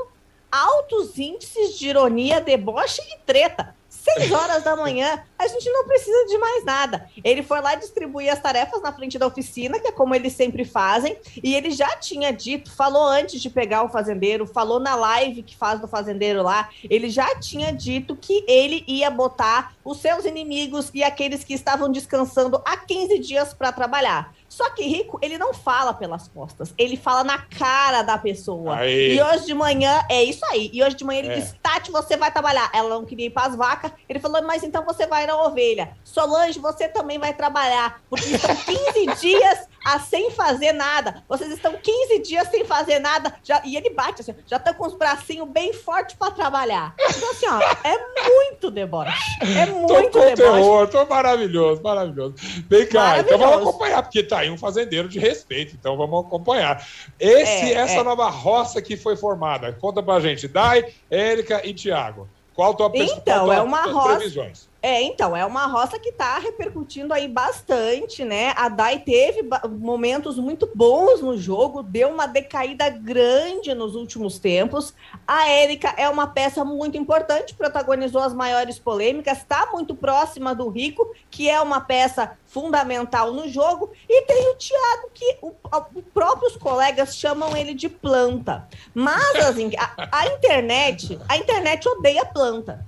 altos 0.51 1.17
índices 1.19 1.79
de 1.79 1.89
ironia, 1.89 2.41
deboche 2.41 3.01
e 3.15 3.19
treta. 3.25 3.75
Seis 4.15 4.33
horas 4.33 4.63
da 4.63 4.75
manhã, 4.77 5.23
a 5.39 5.47
gente 5.47 5.71
não 5.71 5.85
precisa 5.87 6.27
de 6.27 6.39
mais 6.39 6.65
nada. 6.65 7.09
Ele 7.23 7.43
foi 7.43 7.61
lá 7.61 7.75
distribuir 7.75 8.33
as 8.33 8.41
tarefas 8.41 8.81
na 8.83 8.93
frente 8.93 9.19
da 9.19 9.27
oficina, 9.27 9.79
que 9.79 9.89
é 9.89 9.93
como 9.93 10.15
eles 10.15 10.33
sempre 10.33 10.65
fazem, 10.65 11.17
e 11.43 11.55
ele 11.55 11.71
já 11.71 11.97
tinha 11.97 12.33
dito, 12.33 12.71
falou 12.71 13.05
antes 13.07 13.41
de 13.41 13.51
pegar 13.51 13.83
o 13.83 13.89
fazendeiro, 13.89 14.47
falou 14.47 14.81
na 14.81 14.95
live 14.95 15.43
que 15.43 15.57
faz 15.57 15.81
do 15.81 15.89
fazendeiro 15.89 16.43
lá, 16.43 16.69
ele 16.89 17.09
já 17.11 17.35
tinha 17.37 17.73
dito 17.73 18.17
que 18.17 18.45
ele 18.49 18.85
ia 18.87 19.11
botar 19.11 19.75
os 19.85 19.99
seus 19.99 20.25
inimigos 20.25 20.91
e 20.95 21.03
aqueles 21.03 21.45
que 21.45 21.55
estavam 21.55 21.91
descansando 21.91 22.61
há 22.65 22.77
15 22.77 23.19
dias 23.19 23.55
para 23.55 23.73
trabalhar. 23.73 24.33
Só 24.49 24.71
que 24.71 24.83
Rico, 24.83 25.19
ele 25.23 25.37
não 25.39 25.53
fala 25.53 25.93
pelas 25.93 26.27
costas, 26.29 26.73
ele 26.79 26.97
fala 26.97 27.23
na 27.23 27.39
cara 27.39 28.03
da 28.03 28.17
pessoa. 28.19 28.77
Aí. 28.79 29.15
E 29.17 29.23
hoje 29.23 29.47
de 29.47 29.55
manhã, 29.55 30.03
é 30.11 30.23
isso 30.25 30.45
aí. 30.47 30.71
E 30.73 30.83
hoje 30.83 30.97
de 30.97 31.05
manhã 31.05 31.19
ele 31.21 31.29
É. 31.29 31.35
disse: 31.37 31.55
Tati, 31.63 31.91
você 31.93 32.17
vai 32.17 32.33
trabalhar. 32.33 32.71
Ela 32.73 32.89
não 32.89 33.05
queria 33.05 33.27
ir 33.27 33.31
para 33.31 33.47
as 33.49 33.55
vacas. 33.55 33.93
Ele 34.09 34.19
falou: 34.21 34.43
Mas 34.43 34.63
então 34.63 34.85
você 34.85 35.07
vai 35.07 35.27
na 35.27 35.37
ovelha. 35.43 35.97
Solange, 36.05 36.59
você 36.59 36.89
também 36.89 37.19
vai 37.19 37.33
trabalhar. 37.35 38.01
Porque 38.09 38.25
estão 38.31 38.55
15 38.57 39.07
dias 39.21 39.69
a 39.85 39.99
sem 40.01 40.31
fazer 40.31 40.73
nada. 40.73 41.23
Vocês 41.29 41.51
estão 41.51 41.75
15 41.77 42.19
dias 42.21 42.49
sem 42.49 42.65
fazer 42.65 42.99
nada. 42.99 43.35
Já, 43.43 43.63
e 43.65 43.77
ele 43.77 43.91
bate 43.91 44.21
assim: 44.23 44.35
já 44.47 44.57
estão 44.57 44.75
com 44.75 44.87
os 44.87 44.95
bracinhos 44.95 45.49
bem 45.49 45.73
fortes 45.73 46.17
para 46.17 46.31
trabalhar. 46.33 46.95
Então, 46.99 47.31
assim, 47.31 47.47
ó, 47.49 47.61
é 47.87 48.29
muito 48.29 48.71
deboche. 48.71 49.13
É 49.43 49.67
Tô 49.67 49.73
muito 49.73 50.11
com 50.13 50.21
deboche. 50.21 50.37
terror, 50.37 50.89
tô 50.89 51.05
maravilhoso, 51.07 51.83
maravilhoso. 51.83 52.35
Vem 52.69 52.87
cá, 52.87 53.19
então 53.19 53.39
Maravilhoso. 53.39 53.39
vamos 53.39 53.69
acompanhar, 53.69 54.03
porque 54.03 54.23
tá 54.23 54.39
aí 54.41 54.51
um 54.51 54.59
fazendeiro 54.59 55.09
de 55.09 55.19
respeito, 55.19 55.75
então 55.79 55.97
vamos 55.97 56.27
acompanhar. 56.27 56.87
Esse, 57.19 57.73
É, 57.73 57.75
essa 57.75 58.01
é. 58.01 58.03
nova 58.03 58.29
roça 58.29 58.81
que 58.83 58.97
foi 58.97 59.17
formada, 59.17 59.73
conta 59.75 60.03
pra 60.03 60.21
gente, 60.21 60.49
Dai, 60.49 60.85
Érica 61.11 61.61
e 61.67 61.73
Tiago. 61.75 62.29
Qual 62.59 62.73
a 62.73 62.75
tua 62.75 62.91
Então, 62.93 63.23
qual 63.23 63.39
a 63.39 63.45
tua- 63.45 63.55
é 63.55 63.63
uma 63.63 63.83
roça- 63.83 64.17
previsões? 64.17 64.69
É, 64.81 65.03
então, 65.03 65.37
é 65.37 65.45
uma 65.45 65.67
roça 65.67 65.99
que 65.99 66.13
tá 66.13 66.39
repercutindo 66.39 67.13
aí 67.13 67.27
bastante, 67.27 68.25
né? 68.25 68.53
A 68.57 68.69
Dai 68.69 69.01
teve 69.01 69.45
momentos 69.69 70.39
muito 70.39 70.71
bons 70.73 71.21
no 71.21 71.37
jogo, 71.37 71.83
deu 71.83 72.09
uma 72.09 72.27
decaída 72.27 72.89
grande 72.89 73.75
nos 73.75 73.97
últimos 73.97 74.39
tempos. 74.39 74.95
A 75.27 75.49
Érica 75.49 75.93
é 75.97 76.09
uma 76.09 76.29
peça 76.29 76.65
muito 76.65 76.97
importante, 76.97 77.55
protagonizou 77.55 78.23
as 78.23 78.33
maiores 78.33 78.79
polêmicas, 78.79 79.43
tá 79.43 79.69
muito 79.73 79.97
próxima 79.97 80.55
do 80.55 80.69
Rico, 80.69 81.13
que 81.29 81.51
é 81.51 81.61
uma 81.61 81.81
peça 81.81 82.39
fundamental 82.47 83.33
no 83.33 83.49
jogo. 83.49 83.91
E 84.09 84.23
tem 84.23 84.49
o 84.53 84.55
Thiago, 84.55 85.11
que 85.13 85.39
o, 85.43 85.55
os 85.97 86.05
próprios 86.15 86.57
colegas 86.57 87.17
chamam 87.17 87.57
ele 87.57 87.75
de 87.75 87.89
planta. 87.89 88.69
Mas 88.95 89.35
assim, 89.45 89.73
a, 89.77 90.09
a 90.13 90.27
internet, 90.29 91.19
a 91.29 91.37
internet 91.37 91.89
odeia 91.89 92.25
planta. 92.25 92.87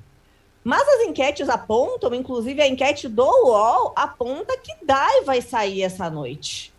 Mas 0.62 0.86
as 0.86 1.00
enquetes 1.06 1.48
apontam, 1.48 2.14
inclusive 2.14 2.60
a 2.60 2.68
enquete 2.68 3.08
do 3.08 3.24
UOL 3.24 3.92
aponta 3.96 4.56
que 4.58 4.74
Dai 4.84 5.22
vai 5.22 5.40
sair 5.40 5.82
essa 5.82 6.10
noite. 6.10 6.72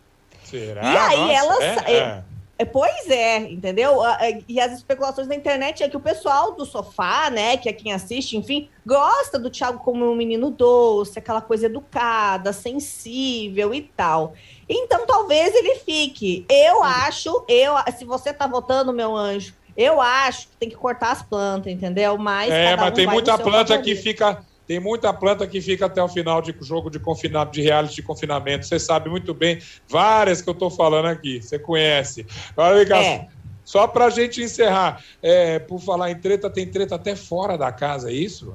Será? 0.43 0.81
E 0.83 0.97
aí 0.97 1.17
Nossa, 1.17 1.33
ela 1.33 1.63
é, 1.63 1.75
sa- 1.75 1.89
é. 1.89 2.23
É, 2.59 2.65
pois 2.65 3.09
é, 3.09 3.37
entendeu? 3.37 4.01
E 4.47 4.59
as 4.59 4.73
especulações 4.73 5.27
da 5.27 5.33
internet 5.33 5.81
é 5.81 5.89
que 5.89 5.97
o 5.97 5.99
pessoal 5.99 6.51
do 6.51 6.63
sofá, 6.63 7.31
né, 7.31 7.57
que 7.57 7.67
é 7.67 7.73
quem 7.73 7.91
assiste, 7.91 8.37
enfim, 8.37 8.69
gosta 8.85 9.39
do 9.39 9.49
Thiago 9.49 9.79
como 9.79 10.05
um 10.07 10.13
menino 10.13 10.51
doce, 10.51 11.17
aquela 11.17 11.41
coisa 11.41 11.65
educada, 11.65 12.53
sensível 12.53 13.73
e 13.73 13.81
tal. 13.81 14.33
Então 14.69 15.07
talvez 15.07 15.55
ele 15.55 15.73
fique. 15.79 16.45
Eu 16.47 16.83
acho, 16.83 17.43
eu, 17.47 17.73
se 17.97 18.05
você 18.05 18.31
tá 18.31 18.45
votando, 18.45 18.93
meu 18.93 19.15
anjo, 19.15 19.55
eu 19.75 20.01
acho 20.01 20.47
que 20.47 20.57
tem 20.57 20.69
que 20.69 20.75
cortar 20.75 21.11
as 21.11 21.21
plantas, 21.21 21.71
entendeu? 21.71 22.17
Mas 22.17 22.51
É, 22.51 22.71
cada 22.71 22.81
mas 22.83 22.91
um 22.91 22.95
tem 22.95 23.05
no 23.05 23.11
muita 23.11 23.37
planta 23.37 23.77
que 23.79 23.95
fica. 23.95 24.43
Tem 24.67 24.79
muita 24.79 25.11
planta 25.13 25.45
que 25.45 25.59
fica 25.59 25.87
até 25.87 26.01
o 26.01 26.07
final 26.07 26.41
de 26.41 26.55
jogo 26.61 26.89
de 26.89 26.97
confinamento, 26.97 27.51
de 27.51 27.61
reality 27.61 27.95
de 27.95 28.03
confinamento. 28.03 28.65
Você 28.65 28.79
sabe 28.79 29.09
muito 29.09 29.33
bem, 29.33 29.59
várias 29.89 30.41
que 30.41 30.49
eu 30.49 30.53
tô 30.53 30.69
falando 30.69 31.07
aqui. 31.07 31.41
Você 31.41 31.59
conhece. 31.59 32.25
Olha, 32.55 32.95
É. 32.95 33.27
Só 33.65 33.87
pra 33.87 34.09
gente 34.09 34.41
encerrar, 34.41 35.03
é, 35.21 35.59
por 35.59 35.79
falar 35.79 36.11
em 36.11 36.15
treta, 36.15 36.49
tem 36.49 36.67
treta 36.67 36.95
até 36.95 37.15
fora 37.15 37.57
da 37.57 37.71
casa, 37.71 38.09
é 38.09 38.13
isso? 38.13 38.53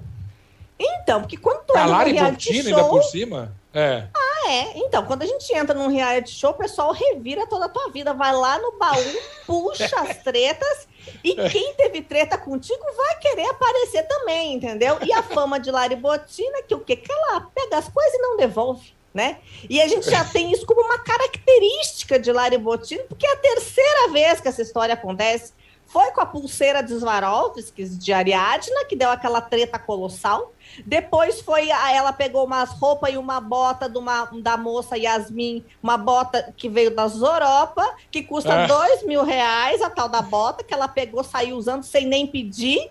Então, 0.79 1.21
porque 1.23 1.37
quando 1.37 1.65
tu 1.65 1.71
entra 1.71 1.83
A 1.83 1.87
num 1.87 1.93
Lari 1.93 2.13
reality 2.13 2.53
show... 2.53 2.67
ainda 2.67 2.85
por 2.85 3.03
cima? 3.03 3.53
É. 3.73 4.05
Ah, 4.15 4.26
é. 4.47 4.79
Então, 4.79 5.05
quando 5.05 5.23
a 5.23 5.27
gente 5.27 5.53
entra 5.55 5.75
num 5.75 5.89
reality 5.89 6.31
show, 6.31 6.51
o 6.51 6.55
pessoal 6.55 6.93
revira 6.93 7.47
toda 7.47 7.67
a 7.67 7.69
tua 7.69 7.91
vida. 7.91 8.15
Vai 8.15 8.33
lá 8.33 8.59
no 8.59 8.73
baú, 8.79 9.03
puxa 9.47 10.01
as 10.01 10.19
tretas. 10.23 10.89
E 11.23 11.35
quem 11.51 11.75
teve 11.75 12.03
treta 12.03 12.37
contigo 12.37 12.83
vai 12.97 13.19
querer 13.19 13.49
aparecer 13.49 14.03
também, 14.05 14.55
entendeu? 14.55 14.99
E 15.03 15.13
a 15.13 15.23
fama 15.23 15.59
de 15.59 15.71
Lari 15.71 15.97
Botina, 15.97 16.63
que 16.63 16.75
o 16.75 16.81
quê? 16.81 16.97
Que 16.97 17.13
ela 17.13 17.41
pega 17.55 17.79
as 17.79 17.89
coisas 17.89 18.15
e 18.15 18.19
não 18.19 18.37
devolve, 18.37 18.93
né? 19.15 19.39
E 19.69 19.81
a 19.81 19.87
gente 19.87 20.11
já 20.11 20.25
tem 20.25 20.51
isso 20.51 20.67
como 20.67 20.81
uma 20.81 20.99
característica 20.99 22.19
de 22.19 22.33
Lari 22.33 22.59
Botina, 22.59 23.05
porque 23.09 23.27
é 23.27 23.33
a 23.33 23.37
terceira 23.37 24.09
vez 24.13 24.41
que 24.41 24.49
essa 24.49 24.63
história 24.63 24.95
acontece. 24.95 25.53
Foi 25.87 26.11
com 26.11 26.21
a 26.21 26.27
pulseira 26.27 26.83
de 26.83 26.99
Swarovskis 26.99 27.97
de 27.99 28.13
Ariadna, 28.13 28.85
que 28.89 28.97
deu 28.97 29.09
aquela 29.11 29.41
treta 29.41 29.79
colossal. 29.79 30.53
Depois 30.85 31.41
foi, 31.41 31.71
a, 31.71 31.93
ela 31.93 32.13
pegou 32.13 32.45
umas 32.45 32.71
roupas 32.71 33.15
e 33.15 33.17
uma 33.17 33.41
bota 33.41 33.89
de 33.89 33.97
uma, 33.97 34.29
da 34.43 34.57
moça 34.57 34.99
Yasmin, 34.99 35.65
uma 35.83 35.97
bota 35.97 36.53
que 36.57 36.69
veio 36.69 36.95
da 36.95 37.07
Zoropa, 37.09 37.85
que 38.11 38.23
custa 38.23 38.53
É. 38.53 38.67
dois 38.67 39.03
mil 39.05 39.23
reais, 39.23 39.81
a 39.81 39.89
tal 39.89 40.09
da 40.09 40.21
bota, 40.21 40.65
que 40.65 40.75
ela 40.75 40.89
pegou, 40.89 41.23
saiu 41.23 41.57
usando 41.57 41.83
sem 41.85 42.07
nem 42.07 42.27
pedir. 42.27 42.91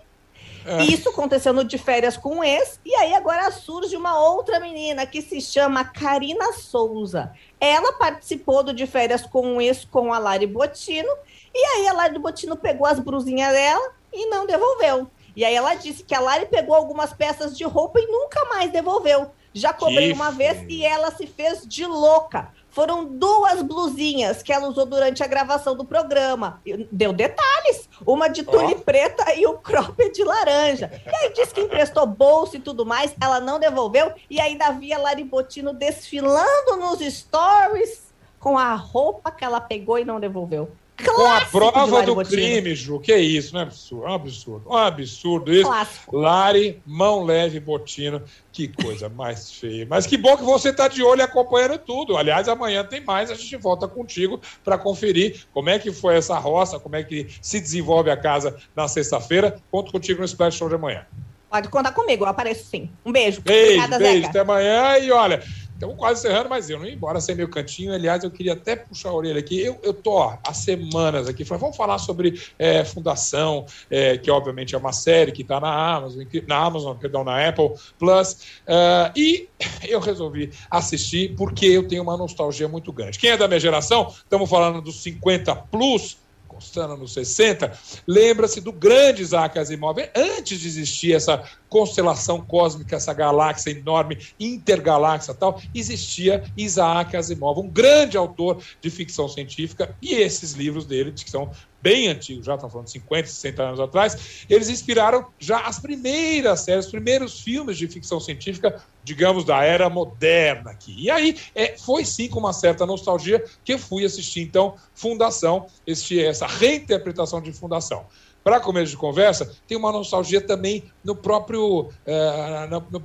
É. 0.66 0.82
Isso 0.82 1.08
aconteceu 1.08 1.52
no 1.52 1.62
de 1.62 1.78
férias 1.78 2.16
com 2.16 2.36
um 2.36 2.44
ex. 2.44 2.80
E 2.84 2.94
aí 2.94 3.14
agora 3.14 3.50
surge 3.50 3.96
uma 3.96 4.18
outra 4.18 4.58
menina 4.58 5.06
que 5.06 5.22
se 5.22 5.40
chama 5.40 5.84
Karina 5.84 6.52
Souza. 6.52 7.32
Ela 7.60 7.92
participou 7.92 8.62
do 8.62 8.74
de 8.74 8.86
férias 8.86 9.22
com 9.22 9.42
um 9.42 9.60
ex 9.60 9.84
com 9.84 10.12
a 10.12 10.18
Lari 10.18 10.46
Botino. 10.46 11.12
E 11.54 11.58
aí 11.58 11.88
a 11.88 11.92
Lari 11.92 12.18
Botino 12.18 12.56
pegou 12.56 12.86
as 12.86 12.98
brusinhas 12.98 13.52
dela 13.52 13.92
e 14.12 14.26
não 14.26 14.46
devolveu. 14.46 15.08
E 15.36 15.44
aí 15.44 15.54
ela 15.54 15.74
disse 15.74 16.02
que 16.02 16.14
a 16.14 16.20
Lari 16.20 16.46
pegou 16.46 16.74
algumas 16.74 17.12
peças 17.12 17.56
de 17.56 17.64
roupa 17.64 18.00
e 18.00 18.06
nunca 18.06 18.44
mais 18.46 18.70
devolveu. 18.72 19.30
Já 19.52 19.72
cobrei 19.72 20.08
Que 20.08 20.14
uma 20.14 20.30
vez 20.30 20.64
e 20.68 20.84
ela 20.84 21.10
se 21.10 21.26
fez 21.26 21.66
de 21.66 21.86
louca. 21.86 22.52
Foram 22.76 23.06
duas 23.06 23.62
blusinhas 23.62 24.42
que 24.42 24.52
ela 24.52 24.68
usou 24.68 24.84
durante 24.84 25.22
a 25.22 25.26
gravação 25.26 25.74
do 25.74 25.82
programa. 25.82 26.60
Deu 26.92 27.10
detalhes. 27.10 27.88
Uma 28.06 28.28
de 28.28 28.42
tule 28.42 28.74
Ó. 28.76 28.80
preta 28.80 29.32
e 29.34 29.46
o 29.46 29.54
cropped 29.54 30.12
de 30.12 30.22
laranja. 30.22 30.90
E 31.06 31.16
aí 31.16 31.32
disse 31.32 31.54
que 31.54 31.62
emprestou 31.62 32.04
bolsa 32.04 32.58
e 32.58 32.60
tudo 32.60 32.84
mais. 32.84 33.14
Ela 33.18 33.40
não 33.40 33.58
devolveu. 33.58 34.12
E 34.28 34.38
ainda 34.38 34.66
havia 34.66 34.98
Lari 34.98 35.24
Botino 35.24 35.72
desfilando 35.72 36.76
nos 36.78 37.00
stories 37.00 38.12
com 38.38 38.58
a 38.58 38.74
roupa 38.74 39.30
que 39.30 39.42
ela 39.42 39.58
pegou 39.58 39.98
e 39.98 40.04
não 40.04 40.20
devolveu. 40.20 40.70
Com 41.04 41.26
a 41.26 41.40
prova 41.42 42.02
do 42.02 42.16
crime, 42.24 42.74
Ju. 42.74 42.98
Que 43.00 43.16
isso, 43.16 43.52
não 43.52 43.60
é 43.60 43.64
absurdo? 43.64 44.06
É 44.06 44.08
um 44.08 44.14
absurdo. 44.14 44.70
Um 44.70 44.76
absurdo 44.76 45.52
isso. 45.52 45.68
Clássico. 45.68 46.16
Lari, 46.16 46.80
mão 46.86 47.22
leve, 47.24 47.60
Botino. 47.60 48.22
Que 48.50 48.68
coisa 48.68 49.08
mais 49.08 49.52
feia. 49.52 49.86
Mas 49.88 50.06
que 50.06 50.16
bom 50.16 50.36
que 50.36 50.42
você 50.42 50.70
está 50.70 50.88
de 50.88 51.02
olho 51.02 51.20
e 51.20 51.22
acompanhando 51.22 51.78
tudo. 51.78 52.16
Aliás, 52.16 52.48
amanhã 52.48 52.82
tem 52.82 53.04
mais. 53.04 53.30
A 53.30 53.34
gente 53.34 53.56
volta 53.56 53.86
contigo 53.86 54.40
para 54.64 54.78
conferir 54.78 55.44
como 55.52 55.68
é 55.68 55.78
que 55.78 55.92
foi 55.92 56.16
essa 56.16 56.38
roça, 56.38 56.80
como 56.80 56.96
é 56.96 57.02
que 57.02 57.26
se 57.42 57.60
desenvolve 57.60 58.10
a 58.10 58.16
casa 58.16 58.56
na 58.74 58.88
sexta-feira. 58.88 59.60
Conto 59.70 59.92
contigo 59.92 60.20
no 60.20 60.24
Splash 60.24 60.56
Show 60.56 60.68
de 60.68 60.76
amanhã. 60.76 61.04
Pode 61.50 61.68
contar 61.68 61.92
comigo, 61.92 62.24
eu 62.24 62.28
apareço 62.28 62.64
sim. 62.64 62.90
Um 63.04 63.12
beijo. 63.12 63.40
Beijo, 63.40 63.82
Obrigada, 63.82 63.98
beijo. 63.98 64.16
Zeca. 64.16 64.28
Até 64.30 64.40
amanhã. 64.40 64.98
E 64.98 65.10
olha, 65.12 65.42
estamos 65.76 65.96
quase 65.96 66.20
encerrando, 66.20 66.48
mas 66.48 66.68
eu 66.68 66.78
não 66.78 66.86
ia 66.86 66.94
embora 66.94 67.20
sem 67.20 67.34
meu 67.34 67.48
cantinho. 67.48 67.92
Aliás, 67.92 68.24
eu 68.24 68.30
queria 68.30 68.54
até 68.54 68.74
puxar 68.74 69.10
a 69.10 69.14
orelha 69.14 69.38
aqui. 69.38 69.60
Eu, 69.60 69.78
eu 69.82 69.94
tô 69.94 70.22
há 70.22 70.52
semanas 70.52 71.28
aqui. 71.28 71.44
Falei, 71.44 71.60
vamos 71.60 71.76
falar 71.76 71.98
sobre 71.98 72.40
é, 72.58 72.84
Fundação, 72.84 73.66
é, 73.90 74.16
que 74.16 74.30
obviamente 74.30 74.74
é 74.74 74.78
uma 74.78 74.92
série 74.92 75.32
que 75.32 75.42
está 75.42 75.60
na 75.60 75.96
Amazon, 75.96 76.24
na 76.46 76.56
Amazon, 76.56 76.96
perdão, 76.96 77.22
na 77.22 77.46
Apple 77.46 77.72
Plus. 77.98 78.38
Ah, 78.66 79.12
e 79.14 79.48
eu 79.86 80.00
resolvi 80.00 80.50
assistir 80.70 81.34
porque 81.36 81.66
eu 81.66 81.86
tenho 81.86 82.02
uma 82.02 82.16
nostalgia 82.16 82.68
muito 82.68 82.92
grande. 82.92 83.18
Quem 83.18 83.30
é 83.30 83.36
da 83.36 83.46
minha 83.46 83.60
geração, 83.60 84.08
estamos 84.08 84.48
falando 84.48 84.80
dos 84.80 85.02
50 85.02 85.54
plus. 85.56 86.25
Encostando 86.56 86.96
nos 86.96 87.12
60, 87.12 87.78
lembra-se 88.06 88.62
do 88.62 88.72
grande 88.72 89.20
Isaac 89.20 89.58
Asimov. 89.58 89.98
Antes 90.16 90.58
de 90.58 90.66
existir 90.66 91.14
essa 91.14 91.44
constelação 91.68 92.40
cósmica, 92.40 92.96
essa 92.96 93.12
galáxia 93.12 93.72
enorme, 93.72 94.18
intergaláxia 94.40 95.34
tal, 95.34 95.60
existia 95.74 96.44
Isaac 96.56 97.14
Asimov, 97.14 97.60
um 97.60 97.68
grande 97.68 98.16
autor 98.16 98.62
de 98.80 98.88
ficção 98.88 99.28
científica, 99.28 99.94
e 100.00 100.14
esses 100.14 100.52
livros 100.52 100.86
dele, 100.86 101.12
que 101.12 101.30
são 101.30 101.50
bem 101.80 102.08
antigos, 102.08 102.46
já 102.46 102.54
estão 102.54 102.68
falando 102.68 102.86
de 102.86 102.92
50, 102.92 103.28
60 103.28 103.62
anos 103.62 103.80
atrás, 103.80 104.44
eles 104.48 104.68
inspiraram 104.68 105.26
já 105.38 105.60
as 105.60 105.78
primeiras 105.78 106.60
séries, 106.60 106.86
os 106.86 106.90
primeiros 106.90 107.40
filmes 107.40 107.76
de 107.76 107.86
ficção 107.86 108.18
científica, 108.18 108.82
digamos, 109.04 109.44
da 109.44 109.62
era 109.62 109.88
moderna 109.88 110.70
aqui. 110.70 110.94
E 110.98 111.10
aí 111.10 111.36
é, 111.54 111.76
foi 111.76 112.04
sim 112.04 112.28
com 112.28 112.40
uma 112.40 112.52
certa 112.52 112.84
nostalgia 112.84 113.44
que 113.64 113.74
eu 113.74 113.78
fui 113.78 114.04
assistir, 114.04 114.40
então, 114.40 114.74
Fundação, 114.94 115.66
este, 115.86 116.22
essa 116.22 116.46
reinterpretação 116.46 117.40
de 117.40 117.52
Fundação. 117.52 118.06
Para 118.46 118.60
começo 118.60 118.92
de 118.92 118.96
conversa, 118.96 119.52
tem 119.66 119.76
uma 119.76 119.90
nostalgia 119.90 120.40
também 120.40 120.84
no 121.06 121.14
próprio, 121.14 121.88
eh, 122.04 122.66
no, 122.68 122.84
no 122.90 123.00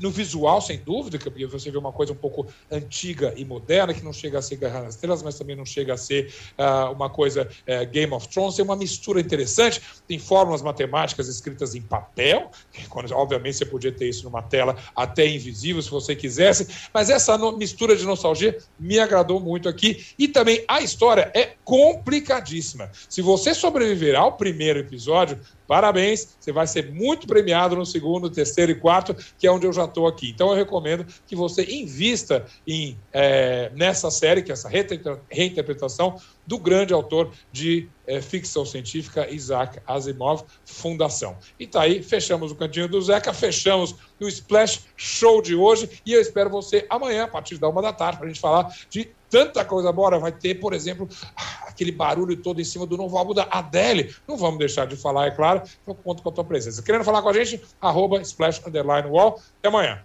no 0.00 0.10
visual, 0.10 0.60
sem 0.60 0.78
dúvida, 0.78 1.18
que 1.18 1.46
você 1.46 1.70
vê 1.70 1.78
uma 1.78 1.92
coisa 1.92 2.12
um 2.12 2.16
pouco 2.16 2.48
antiga 2.68 3.32
e 3.36 3.44
moderna, 3.44 3.94
que 3.94 4.04
não 4.04 4.12
chega 4.12 4.40
a 4.40 4.42
ser 4.42 4.56
Guerra 4.56 4.82
nas 4.82 4.94
Estrelas, 4.94 5.22
mas 5.22 5.38
também 5.38 5.54
não 5.54 5.64
chega 5.64 5.94
a 5.94 5.96
ser 5.96 6.34
ah, 6.58 6.90
uma 6.90 7.08
coisa 7.08 7.48
eh, 7.64 7.84
Game 7.84 8.12
of 8.12 8.26
Thrones, 8.28 8.56
tem 8.56 8.64
uma 8.64 8.74
mistura 8.74 9.20
interessante, 9.20 9.80
tem 10.08 10.18
fórmulas 10.18 10.62
matemáticas 10.62 11.28
escritas 11.28 11.76
em 11.76 11.82
papel, 11.82 12.50
que 12.72 12.88
quando, 12.88 13.12
obviamente 13.12 13.58
você 13.58 13.66
podia 13.66 13.92
ter 13.92 14.08
isso 14.08 14.24
numa 14.24 14.42
tela 14.42 14.76
até 14.96 15.24
invisível, 15.24 15.80
se 15.80 15.90
você 15.90 16.16
quisesse, 16.16 16.66
mas 16.92 17.08
essa 17.08 17.38
mistura 17.52 17.94
de 17.94 18.04
nostalgia 18.04 18.58
me 18.80 18.98
agradou 18.98 19.38
muito 19.38 19.68
aqui, 19.68 20.04
e 20.18 20.26
também 20.26 20.64
a 20.66 20.80
história 20.80 21.30
é 21.36 21.52
complicadíssima. 21.64 22.90
Se 23.08 23.22
você 23.22 23.54
sobreviver 23.54 24.16
ao 24.16 24.32
primeiro 24.36 24.80
episódio, 24.80 25.38
parabéns, 25.72 26.36
você 26.38 26.52
vai 26.52 26.66
ser 26.66 26.92
muito 26.92 27.26
premiado 27.26 27.74
no 27.74 27.86
segundo, 27.86 28.28
terceiro 28.28 28.70
e 28.70 28.74
quarto, 28.74 29.16
que 29.38 29.46
é 29.46 29.50
onde 29.50 29.66
eu 29.66 29.72
já 29.72 29.86
estou 29.86 30.06
aqui. 30.06 30.28
Então 30.28 30.50
eu 30.50 30.54
recomendo 30.54 31.06
que 31.26 31.34
você 31.34 31.64
invista 31.64 32.44
em, 32.66 32.98
eh, 33.10 33.72
nessa 33.74 34.10
série, 34.10 34.42
que 34.42 34.50
é 34.50 34.52
essa 34.52 34.68
reinter- 34.68 35.18
reinterpretação 35.30 36.16
do 36.46 36.58
grande 36.58 36.92
autor 36.92 37.30
de 37.50 37.88
eh, 38.06 38.20
ficção 38.20 38.64
científica, 38.64 39.28
Isaac 39.30 39.78
Asimov, 39.86 40.44
Fundação. 40.64 41.36
E 41.58 41.66
tá 41.66 41.82
aí, 41.82 42.02
fechamos 42.02 42.52
o 42.52 42.54
cantinho 42.54 42.88
do 42.88 43.00
Zeca, 43.00 43.32
fechamos 43.32 43.94
o 44.20 44.28
Splash 44.28 44.82
Show 44.96 45.40
de 45.40 45.54
hoje 45.54 45.88
e 46.04 46.12
eu 46.12 46.20
espero 46.20 46.50
você 46.50 46.86
amanhã, 46.90 47.24
a 47.24 47.28
partir 47.28 47.58
da 47.58 47.68
uma 47.68 47.82
da 47.82 47.92
tarde, 47.92 48.18
para 48.18 48.26
a 48.26 48.28
gente 48.28 48.40
falar 48.40 48.74
de 48.90 49.10
tanta 49.30 49.64
coisa 49.64 49.90
boa. 49.90 50.18
Vai 50.18 50.32
ter, 50.32 50.56
por 50.56 50.74
exemplo, 50.74 51.08
ah, 51.36 51.64
aquele 51.68 51.92
barulho 51.92 52.36
todo 52.36 52.60
em 52.60 52.64
cima 52.64 52.86
do 52.86 52.96
novo 52.96 53.16
álbum 53.16 53.32
da 53.32 53.46
Adele. 53.50 54.14
Não 54.28 54.36
vamos 54.36 54.58
deixar 54.58 54.86
de 54.86 54.96
falar, 54.96 55.26
é 55.26 55.30
claro. 55.30 55.62
Então 55.82 55.94
conto 55.94 56.22
com 56.22 56.28
a 56.28 56.32
tua 56.32 56.44
presença. 56.44 56.82
Querendo 56.82 57.04
falar 57.04 57.22
com 57.22 57.28
a 57.28 57.32
gente? 57.32 57.60
Arroba 57.80 58.20
Splash 58.20 58.60
Underline 58.66 59.08
Wall. 59.08 59.40
Até 59.58 59.68
amanhã. 59.68 60.02